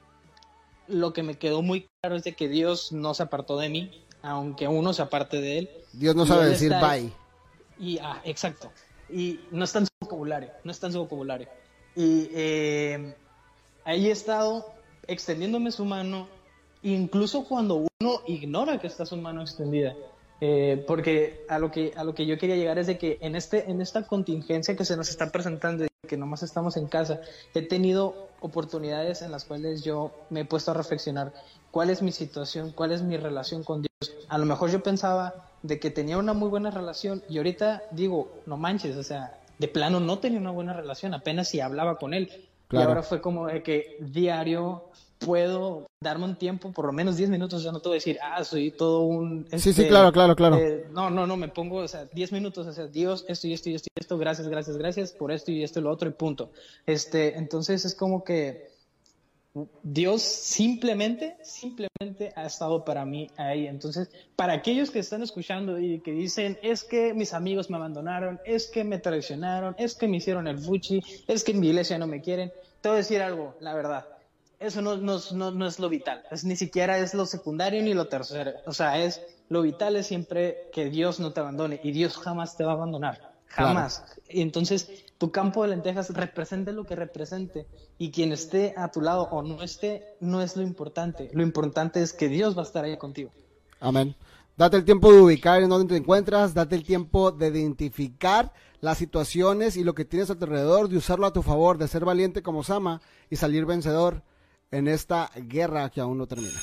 lo 0.87 1.13
que 1.13 1.23
me 1.23 1.37
quedó 1.37 1.61
muy 1.61 1.87
claro 2.01 2.15
es 2.15 2.23
de 2.23 2.33
que 2.33 2.49
Dios 2.49 2.91
no 2.91 3.13
se 3.13 3.23
apartó 3.23 3.57
de 3.57 3.69
mí 3.69 4.05
aunque 4.25 4.67
uno 4.67 4.91
se 4.91 5.03
aparte 5.03 5.39
de 5.39 5.59
él. 5.59 5.69
Dios 5.93 6.15
no 6.15 6.25
sabe 6.25 6.47
decir 6.47 6.73
bye. 6.81 7.11
Y, 7.77 7.99
ah, 7.99 8.21
exacto. 8.23 8.71
Y 9.09 9.39
no 9.51 9.63
está 9.63 9.79
en 9.79 9.85
su 9.85 9.91
vocabulario, 9.99 10.51
no 10.63 10.71
está 10.71 10.87
en 10.87 10.93
su 10.93 10.99
vocabulario. 10.99 11.47
Y 11.95 12.29
eh, 12.33 13.15
ahí 13.83 14.07
he 14.07 14.11
estado 14.11 14.65
extendiéndome 15.07 15.71
su 15.71 15.85
mano, 15.85 16.27
incluso 16.81 17.45
cuando 17.45 17.85
uno 17.99 18.21
ignora 18.27 18.79
que 18.79 18.87
está 18.87 19.05
su 19.05 19.17
mano 19.17 19.41
extendida. 19.41 19.95
Eh, 20.41 20.83
porque 20.85 21.45
a 21.47 21.59
lo 21.59 21.71
que 21.71 21.93
a 21.95 22.03
lo 22.03 22.13
que 22.13 22.25
yo 22.25 22.37
quería 22.37 22.57
llegar 22.57 22.77
es 22.77 22.87
de 22.87 22.97
que 22.97 23.17
en 23.21 23.37
este 23.37 23.71
en 23.71 23.79
esta 23.79 24.05
contingencia 24.05 24.75
que 24.75 24.83
se 24.83 24.97
nos 24.97 25.09
está 25.09 25.31
presentando 25.31 25.85
y 25.85 25.87
que 26.09 26.17
nomás 26.17 26.43
estamos 26.43 26.75
en 26.75 26.87
casa 26.87 27.21
he 27.53 27.61
tenido 27.61 28.27
oportunidades 28.41 29.21
en 29.21 29.31
las 29.31 29.45
cuales 29.45 29.85
yo 29.85 30.11
me 30.29 30.41
he 30.41 30.45
puesto 30.45 30.71
a 30.71 30.73
reflexionar 30.73 31.31
cuál 31.71 31.89
es 31.89 32.01
mi 32.01 32.11
situación 32.11 32.73
cuál 32.73 32.91
es 32.91 33.01
mi 33.01 33.15
relación 33.15 33.63
con 33.63 33.81
Dios 33.81 34.13
a 34.27 34.37
lo 34.37 34.45
mejor 34.45 34.69
yo 34.71 34.83
pensaba 34.83 35.44
de 35.67 35.79
que 35.79 35.91
tenía 35.91 36.17
una 36.17 36.33
muy 36.33 36.49
buena 36.49 36.71
relación 36.71 37.23
y 37.29 37.37
ahorita 37.37 37.83
digo, 37.91 38.31
no 38.45 38.57
manches, 38.57 38.95
o 38.97 39.03
sea, 39.03 39.39
de 39.57 39.67
plano 39.67 39.99
no 39.99 40.19
tenía 40.19 40.39
una 40.39 40.51
buena 40.51 40.73
relación, 40.73 41.13
apenas 41.13 41.49
si 41.49 41.59
hablaba 41.59 41.97
con 41.97 42.13
él. 42.13 42.31
Y 42.71 42.77
ahora 42.77 43.03
fue 43.03 43.21
como 43.21 43.47
de 43.47 43.61
que 43.63 43.97
diario 43.99 44.85
puedo 45.19 45.87
darme 46.01 46.25
un 46.25 46.35
tiempo, 46.35 46.71
por 46.71 46.85
lo 46.85 46.91
menos 46.91 47.15
10 47.15 47.29
minutos, 47.29 47.63
ya 47.63 47.71
no 47.71 47.79
te 47.79 47.89
voy 47.89 47.95
a 47.95 47.99
decir, 47.99 48.17
ah, 48.21 48.43
soy 48.43 48.71
todo 48.71 49.01
un... 49.01 49.45
sí, 49.51 49.59
sí, 49.59 49.69
este, 49.69 49.87
claro, 49.87 50.11
claro, 50.11 50.35
claro. 50.35 50.57
Eh, 50.57 50.87
no, 50.91 51.09
no, 51.09 51.25
no, 51.25 51.37
me 51.37 51.47
pongo, 51.47 51.77
o 51.77 51.87
sea, 51.87 52.05
10 52.05 52.31
minutos, 52.31 52.67
o 52.67 52.73
sea, 52.73 52.87
Dios, 52.87 53.23
esto 53.27 53.47
y 53.47 53.53
esto 53.53 53.69
y 53.69 53.75
esto 53.75 53.87
y 53.95 53.99
esto, 53.99 54.17
gracias, 54.17 54.47
gracias, 54.47 54.77
gracias 54.77 55.11
por 55.13 55.31
esto 55.31 55.51
y 55.51 55.63
esto 55.63 55.79
y 55.79 55.83
lo 55.83 55.91
otro 55.91 56.09
y 56.09 56.11
punto. 56.11 56.51
Este, 56.85 57.37
entonces 57.37 57.85
es 57.85 57.95
como 57.95 58.23
que 58.23 58.74
Dios 59.83 60.21
simplemente, 60.21 61.37
simplemente 61.41 62.33
ha 62.35 62.45
estado 62.45 62.83
para 62.83 63.05
mí 63.05 63.29
ahí. 63.37 63.67
Entonces, 63.67 64.09
para 64.35 64.53
aquellos 64.53 64.91
que 64.91 64.99
están 64.99 65.23
escuchando 65.23 65.79
y 65.79 65.99
que 66.01 66.11
dicen, 66.11 66.57
es 66.61 66.83
que 66.83 67.13
mis 67.13 67.33
amigos 67.33 67.69
me 67.69 67.77
abandonaron, 67.77 68.39
es 68.45 68.67
que 68.67 68.83
me 68.83 68.99
traicionaron, 68.99 69.75
es 69.77 69.95
que 69.95 70.07
me 70.07 70.17
hicieron 70.17 70.47
el 70.47 70.59
fuchi, 70.59 71.01
es 71.27 71.43
que 71.43 71.53
en 71.53 71.61
mi 71.61 71.69
iglesia 71.69 71.97
no 71.97 72.07
me 72.07 72.21
quieren, 72.21 72.51
te 72.81 72.89
voy 72.89 72.95
a 72.95 72.97
decir 72.97 73.21
algo, 73.21 73.55
la 73.61 73.73
verdad. 73.73 74.05
Eso 74.59 74.81
no, 74.81 74.97
no, 74.97 75.19
no, 75.51 75.67
es 75.67 75.79
lo 75.79 75.89
vital, 75.89 76.23
es, 76.31 76.43
ni 76.43 76.55
siquiera 76.55 76.97
es 76.97 77.13
lo 77.13 77.25
secundario 77.25 77.81
ni 77.81 77.93
lo 77.93 78.07
tercero. 78.07 78.51
O 78.65 78.73
sea, 78.73 79.03
es 79.03 79.21
lo 79.47 79.61
vital 79.61 79.95
es 79.95 80.07
siempre 80.07 80.69
que 80.73 80.89
Dios 80.89 81.19
no 81.19 81.31
te 81.31 81.39
abandone 81.39 81.79
y 81.83 81.91
Dios 81.91 82.17
jamás 82.17 82.57
te 82.57 82.63
va 82.63 82.71
a 82.71 82.75
abandonar. 82.75 83.35
Jamás. 83.47 84.03
Y 84.27 84.41
entonces, 84.41 85.04
tu 85.17 85.31
campo 85.31 85.63
de 85.63 85.69
lentejas 85.69 86.09
represente 86.13 86.73
lo 86.73 86.85
que 86.85 86.95
represente. 86.95 87.67
Y 87.97 88.11
quien 88.11 88.31
esté 88.31 88.73
a 88.77 88.91
tu 88.91 89.01
lado 89.01 89.23
o 89.31 89.41
no 89.41 89.61
esté, 89.63 90.15
no 90.19 90.41
es 90.41 90.55
lo 90.57 90.63
importante. 90.63 91.29
Lo 91.33 91.43
importante 91.43 92.01
es 92.01 92.13
que 92.13 92.27
Dios 92.27 92.57
va 92.57 92.61
a 92.61 92.65
estar 92.65 92.83
ahí 92.83 92.97
contigo. 92.97 93.31
Amén. 93.79 94.15
Date 94.57 94.77
el 94.77 94.85
tiempo 94.85 95.11
de 95.11 95.19
ubicar 95.19 95.61
en 95.61 95.69
dónde 95.69 95.93
te 95.93 95.97
encuentras, 95.97 96.53
date 96.53 96.75
el 96.75 96.85
tiempo 96.85 97.31
de 97.31 97.47
identificar 97.47 98.53
las 98.79 98.97
situaciones 98.97 99.75
y 99.75 99.83
lo 99.83 99.93
que 99.93 100.05
tienes 100.05 100.29
a 100.29 100.35
tu 100.35 100.45
alrededor, 100.45 100.87
de 100.87 100.97
usarlo 100.97 101.25
a 101.25 101.33
tu 101.33 101.41
favor, 101.43 101.77
de 101.77 101.89
ser 101.89 102.05
valiente 102.05 102.41
como 102.41 102.63
Sama 102.63 103.01
y 103.29 103.35
salir 103.35 103.65
vencedor 103.65 104.23
en 104.71 104.87
esta 104.87 105.29
guerra 105.35 105.89
que 105.89 105.99
aún 105.99 106.17
no 106.17 106.27
termina. 106.27 106.57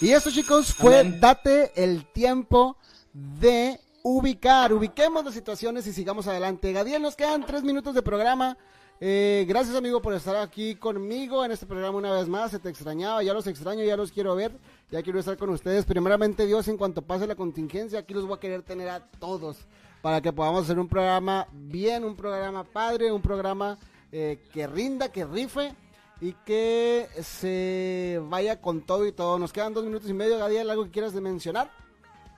Y 0.00 0.10
eso, 0.10 0.30
chicos, 0.30 0.72
fue 0.72 1.02
date 1.18 1.72
el 1.74 2.06
tiempo 2.06 2.76
de 3.12 3.80
ubicar, 4.02 4.72
ubiquemos 4.72 5.24
las 5.24 5.34
situaciones 5.34 5.86
y 5.86 5.92
sigamos 5.92 6.26
adelante. 6.26 6.72
Gadiel, 6.72 7.02
nos 7.02 7.16
quedan 7.16 7.44
tres 7.44 7.62
minutos 7.62 7.94
de 7.94 8.02
programa. 8.02 8.56
Eh, 9.02 9.46
gracias 9.48 9.74
amigo 9.74 10.02
por 10.02 10.12
estar 10.12 10.36
aquí 10.36 10.74
conmigo 10.74 11.42
en 11.42 11.52
este 11.52 11.66
programa 11.66 11.96
una 11.96 12.12
vez 12.12 12.28
más. 12.28 12.50
Se 12.50 12.58
te 12.58 12.68
extrañaba, 12.68 13.22
ya 13.22 13.32
los 13.32 13.46
extraño, 13.46 13.82
ya 13.82 13.96
los 13.96 14.12
quiero 14.12 14.34
ver, 14.34 14.52
ya 14.90 15.02
quiero 15.02 15.18
estar 15.18 15.36
con 15.36 15.50
ustedes. 15.50 15.84
Primeramente 15.84 16.46
Dios, 16.46 16.68
en 16.68 16.76
cuanto 16.76 17.02
pase 17.02 17.26
la 17.26 17.34
contingencia, 17.34 18.00
aquí 18.00 18.14
los 18.14 18.26
voy 18.26 18.36
a 18.36 18.40
querer 18.40 18.62
tener 18.62 18.88
a 18.88 19.00
todos 19.00 19.56
para 20.02 20.20
que 20.20 20.32
podamos 20.32 20.64
hacer 20.64 20.78
un 20.78 20.88
programa 20.88 21.46
bien, 21.52 22.04
un 22.04 22.16
programa 22.16 22.64
padre, 22.64 23.12
un 23.12 23.22
programa 23.22 23.78
eh, 24.12 24.38
que 24.52 24.66
rinda, 24.66 25.10
que 25.10 25.24
rife 25.24 25.74
y 26.20 26.32
que 26.44 27.08
se 27.22 28.20
vaya 28.28 28.60
con 28.60 28.82
todo 28.82 29.06
y 29.06 29.12
todo. 29.12 29.38
Nos 29.38 29.52
quedan 29.52 29.72
dos 29.72 29.84
minutos 29.84 30.10
y 30.10 30.14
medio, 30.14 30.38
Gadiel, 30.38 30.68
¿algo 30.68 30.84
que 30.84 30.90
quieras 30.90 31.14
de 31.14 31.20
mencionar? 31.20 31.70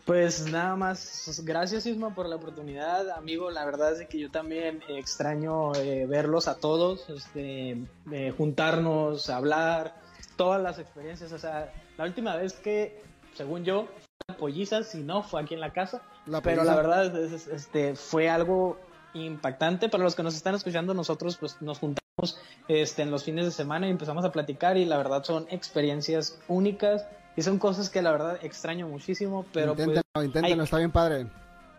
Pues 0.04 0.50
nada 0.50 0.74
más, 0.74 1.40
gracias 1.44 1.86
Isma 1.86 2.12
por 2.12 2.28
la 2.28 2.34
oportunidad, 2.34 3.08
amigo. 3.10 3.50
La 3.50 3.64
verdad 3.64 4.00
es 4.00 4.08
que 4.08 4.18
yo 4.18 4.30
también 4.30 4.82
extraño 4.88 5.72
eh, 5.76 6.06
verlos 6.06 6.48
a 6.48 6.56
todos, 6.56 7.08
este, 7.08 7.78
eh, 8.10 8.34
juntarnos, 8.36 9.30
hablar, 9.30 9.94
todas 10.36 10.60
las 10.60 10.80
experiencias. 10.80 11.30
O 11.30 11.38
sea, 11.38 11.72
la 11.96 12.04
última 12.04 12.34
vez 12.34 12.54
que, 12.54 13.00
según 13.34 13.64
yo, 13.64 13.86
fue 14.26 14.36
polliza, 14.36 14.82
si 14.82 15.04
no, 15.04 15.22
fue 15.22 15.40
aquí 15.40 15.54
en 15.54 15.60
la 15.60 15.72
casa. 15.72 16.02
pero 16.42 16.64
la 16.64 16.74
verdad 16.74 17.16
es, 17.16 17.46
este, 17.46 17.94
fue 17.94 18.28
algo 18.28 18.78
impactante. 19.14 19.88
Para 19.88 20.02
los 20.02 20.16
que 20.16 20.24
nos 20.24 20.34
están 20.34 20.56
escuchando, 20.56 20.94
nosotros 20.94 21.36
pues 21.36 21.62
nos 21.62 21.78
juntamos 21.78 22.40
este, 22.66 23.02
en 23.02 23.12
los 23.12 23.22
fines 23.22 23.44
de 23.44 23.52
semana 23.52 23.86
y 23.86 23.90
empezamos 23.90 24.24
a 24.24 24.32
platicar 24.32 24.76
y 24.76 24.84
la 24.84 24.96
verdad 24.96 25.22
son 25.22 25.46
experiencias 25.48 26.40
únicas 26.48 27.06
y 27.36 27.42
son 27.42 27.58
cosas 27.58 27.88
que 27.90 28.02
la 28.02 28.12
verdad 28.12 28.38
extraño 28.42 28.88
muchísimo, 28.88 29.46
pero 29.52 29.72
inténtenlo, 29.72 30.02
pues, 30.12 30.26
inténtenlo, 30.26 30.64
está 30.64 30.78
bien 30.78 30.90
padre. 30.90 31.26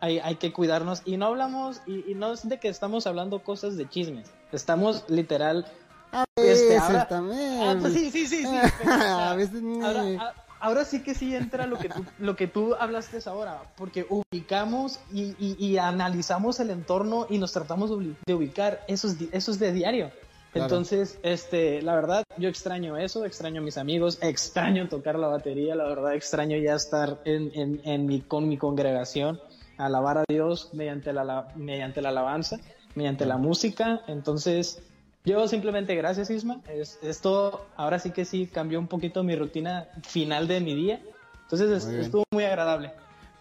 Hay, 0.02 0.20
hay, 0.20 0.36
que 0.36 0.52
cuidarnos 0.52 1.02
y 1.06 1.16
no 1.16 1.28
hablamos, 1.28 1.82
y, 1.88 2.14
no 2.16 2.34
es 2.34 2.48
de 2.48 2.60
que 2.60 2.68
estamos 2.68 3.08
hablando 3.08 3.42
cosas 3.44 3.78
de 3.78 3.88
chismes, 3.88 4.32
estamos 4.52 5.06
literal... 5.08 5.66
A 6.12 6.26
este, 6.36 6.78
ahora, 6.78 7.08
también. 7.08 7.60
Ah, 7.64 7.76
pues 7.80 7.94
sí, 7.94 8.12
sí, 8.12 8.28
sí, 8.28 8.46
sí. 8.46 8.88
a 8.88 9.34
veces, 9.36 9.64
ahora, 9.82 10.36
ahora, 10.60 10.86
sí 10.86 11.02
que 11.02 11.16
sí 11.16 11.36
entra 11.36 11.66
lo 11.66 11.80
que 11.80 11.90
tú, 11.90 12.06
lo 12.20 12.36
que 12.36 12.46
tú 12.46 12.76
hablaste 12.76 13.18
ahora, 13.26 13.64
porque 13.78 14.06
ubicamos 14.08 15.00
y, 15.12 15.36
y, 15.40 15.56
y 15.58 15.78
analizamos 15.80 16.60
el 16.60 16.70
entorno 16.70 17.26
y 17.32 17.40
nos 17.40 17.52
tratamos 17.52 17.90
de 18.28 18.34
ubicar, 18.34 18.84
eso 18.88 19.08
es, 19.08 19.16
eso 19.32 19.52
es 19.52 19.58
de 19.58 19.72
diario. 19.72 20.12
Entonces, 20.54 21.20
este, 21.24 21.82
la 21.82 21.96
verdad, 21.96 22.24
yo 22.38 22.50
extraño 22.50 22.98
eso, 22.98 23.26
extraño 23.26 23.62
a 23.62 23.64
mis 23.64 23.78
amigos, 23.78 24.20
extraño 24.22 24.88
tocar 24.88 25.18
la 25.18 25.28
batería, 25.28 25.76
la 25.76 25.86
verdad, 25.86 26.14
extraño 26.14 26.58
ya 26.58 26.76
estar 26.76 27.20
en, 27.26 27.52
en, 27.56 27.82
en 27.84 28.06
mi, 28.06 28.22
con 28.22 28.48
mi 28.48 28.58
congregación, 28.58 29.40
alabar 29.78 30.20
a 30.20 30.24
Dios 30.28 30.70
mediante 30.74 31.12
la, 31.14 31.48
mediante 31.56 32.02
la 32.02 32.10
alabanza, 32.10 32.60
mediante 32.96 33.26
la 33.26 33.38
música. 33.38 34.02
Entonces, 34.08 34.82
yo 35.26 35.48
simplemente, 35.48 35.96
gracias 35.96 36.30
Isma, 36.30 36.62
esto 37.02 37.66
ahora 37.76 37.98
sí 37.98 38.12
que 38.12 38.26
sí 38.26 38.46
cambió 38.46 38.80
un 38.80 38.88
poquito 38.88 39.24
mi 39.24 39.36
rutina 39.36 39.88
final 40.04 40.48
de 40.48 40.60
mi 40.60 40.76
día. 40.76 41.02
Entonces, 41.44 41.86
estuvo 41.86 42.24
muy 42.32 42.44
agradable. 42.44 42.92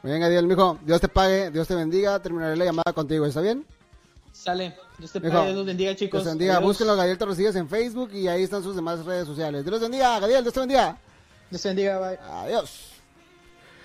Muy 0.03 0.12
bien, 0.12 0.22
Adiel, 0.22 0.46
mijo, 0.46 0.79
Dios 0.85 1.01
te 1.01 1.09
pague, 1.09 1.51
Dios 1.51 1.68
te 1.68 1.75
bendiga, 1.75 2.20
terminaré 2.20 2.57
la 2.57 2.64
llamada 2.64 2.92
contigo, 2.92 3.25
¿está 3.25 3.40
bien? 3.40 3.64
Sale. 4.33 4.75
Dios 4.99 5.12
te 5.12 5.21
pague, 5.21 5.53
Dios 5.53 5.66
bendiga, 5.66 5.95
chicos. 5.95 6.23
Dios 6.23 6.33
bendiga. 6.33 6.59
Búsquenlo, 6.59 6.97
Gadiel 6.97 7.18
Torrecillas 7.18 7.55
en 7.57 7.68
Facebook 7.68 8.11
y 8.12 8.29
ahí 8.29 8.42
están 8.42 8.62
sus 8.62 8.75
demás 8.75 9.05
redes 9.05 9.27
sociales. 9.27 9.64
Dios 9.64 9.81
bendiga, 9.81 10.18
Gadiel, 10.18 10.42
Dios 10.42 10.55
te 10.55 10.61
bendiga. 10.61 10.99
Dios 11.51 11.62
te 11.62 11.68
bendiga, 11.68 11.99
bye. 11.99 12.18
Adiós. 12.18 12.92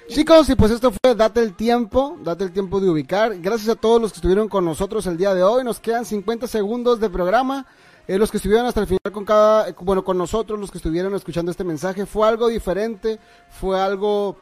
Chicos, 0.07 0.49
y 0.49 0.55
pues 0.55 0.71
esto 0.71 0.91
fue 0.91 1.15
Date 1.15 1.41
el 1.41 1.53
tiempo, 1.53 2.17
date 2.23 2.45
el 2.45 2.53
tiempo 2.53 2.79
de 2.79 2.89
ubicar. 2.89 3.37
Gracias 3.39 3.67
a 3.67 3.75
todos 3.75 4.01
los 4.01 4.13
que 4.13 4.17
estuvieron 4.17 4.47
con 4.47 4.63
nosotros 4.63 5.05
el 5.05 5.17
día 5.17 5.33
de 5.33 5.43
hoy. 5.43 5.65
Nos 5.65 5.81
quedan 5.81 6.05
50 6.05 6.47
segundos 6.47 7.01
de 7.01 7.09
programa. 7.09 7.65
Eh, 8.07 8.17
los 8.17 8.31
que 8.31 8.37
estuvieron 8.37 8.65
hasta 8.65 8.79
el 8.79 8.87
final 8.87 9.11
con 9.11 9.25
cada, 9.25 9.69
bueno, 9.81 10.05
con 10.05 10.17
nosotros, 10.17 10.57
los 10.57 10.71
que 10.71 10.77
estuvieron 10.77 11.13
escuchando 11.13 11.51
este 11.51 11.65
mensaje, 11.65 12.05
fue 12.05 12.25
algo 12.25 12.47
diferente, 12.47 13.19
fue 13.49 13.81
algo 13.81 14.37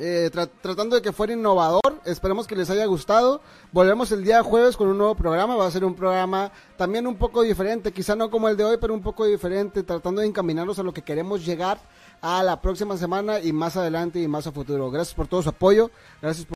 eh, 0.00 0.30
tratando 0.62 0.96
de 0.96 1.02
que 1.02 1.12
fuera 1.12 1.34
innovador. 1.34 2.00
Esperemos 2.06 2.46
que 2.46 2.56
les 2.56 2.70
haya 2.70 2.86
gustado. 2.86 3.42
Volvemos 3.70 4.10
el 4.12 4.24
día 4.24 4.42
jueves 4.42 4.76
con 4.76 4.88
un 4.88 4.96
nuevo 4.96 5.14
programa. 5.14 5.56
Va 5.56 5.66
a 5.66 5.70
ser 5.70 5.84
un 5.84 5.94
programa 5.94 6.50
también 6.78 7.06
un 7.06 7.16
poco 7.16 7.42
diferente, 7.42 7.92
quizá 7.92 8.16
no 8.16 8.30
como 8.30 8.48
el 8.48 8.56
de 8.56 8.64
hoy, 8.64 8.78
pero 8.80 8.94
un 8.94 9.02
poco 9.02 9.26
diferente, 9.26 9.82
tratando 9.82 10.22
de 10.22 10.26
encaminarnos 10.26 10.78
a 10.78 10.82
lo 10.82 10.94
que 10.94 11.02
queremos 11.02 11.44
llegar 11.44 11.78
a 12.22 12.42
la 12.42 12.60
próxima 12.60 12.96
semana 12.96 13.40
y 13.40 13.52
más 13.52 13.76
adelante 13.76 14.20
y 14.20 14.28
más 14.28 14.46
a 14.46 14.52
futuro. 14.52 14.90
Gracias 14.90 15.14
por 15.14 15.28
todo 15.28 15.42
su 15.42 15.50
apoyo. 15.50 15.90
Gracias 16.22 16.46
por 16.46 16.48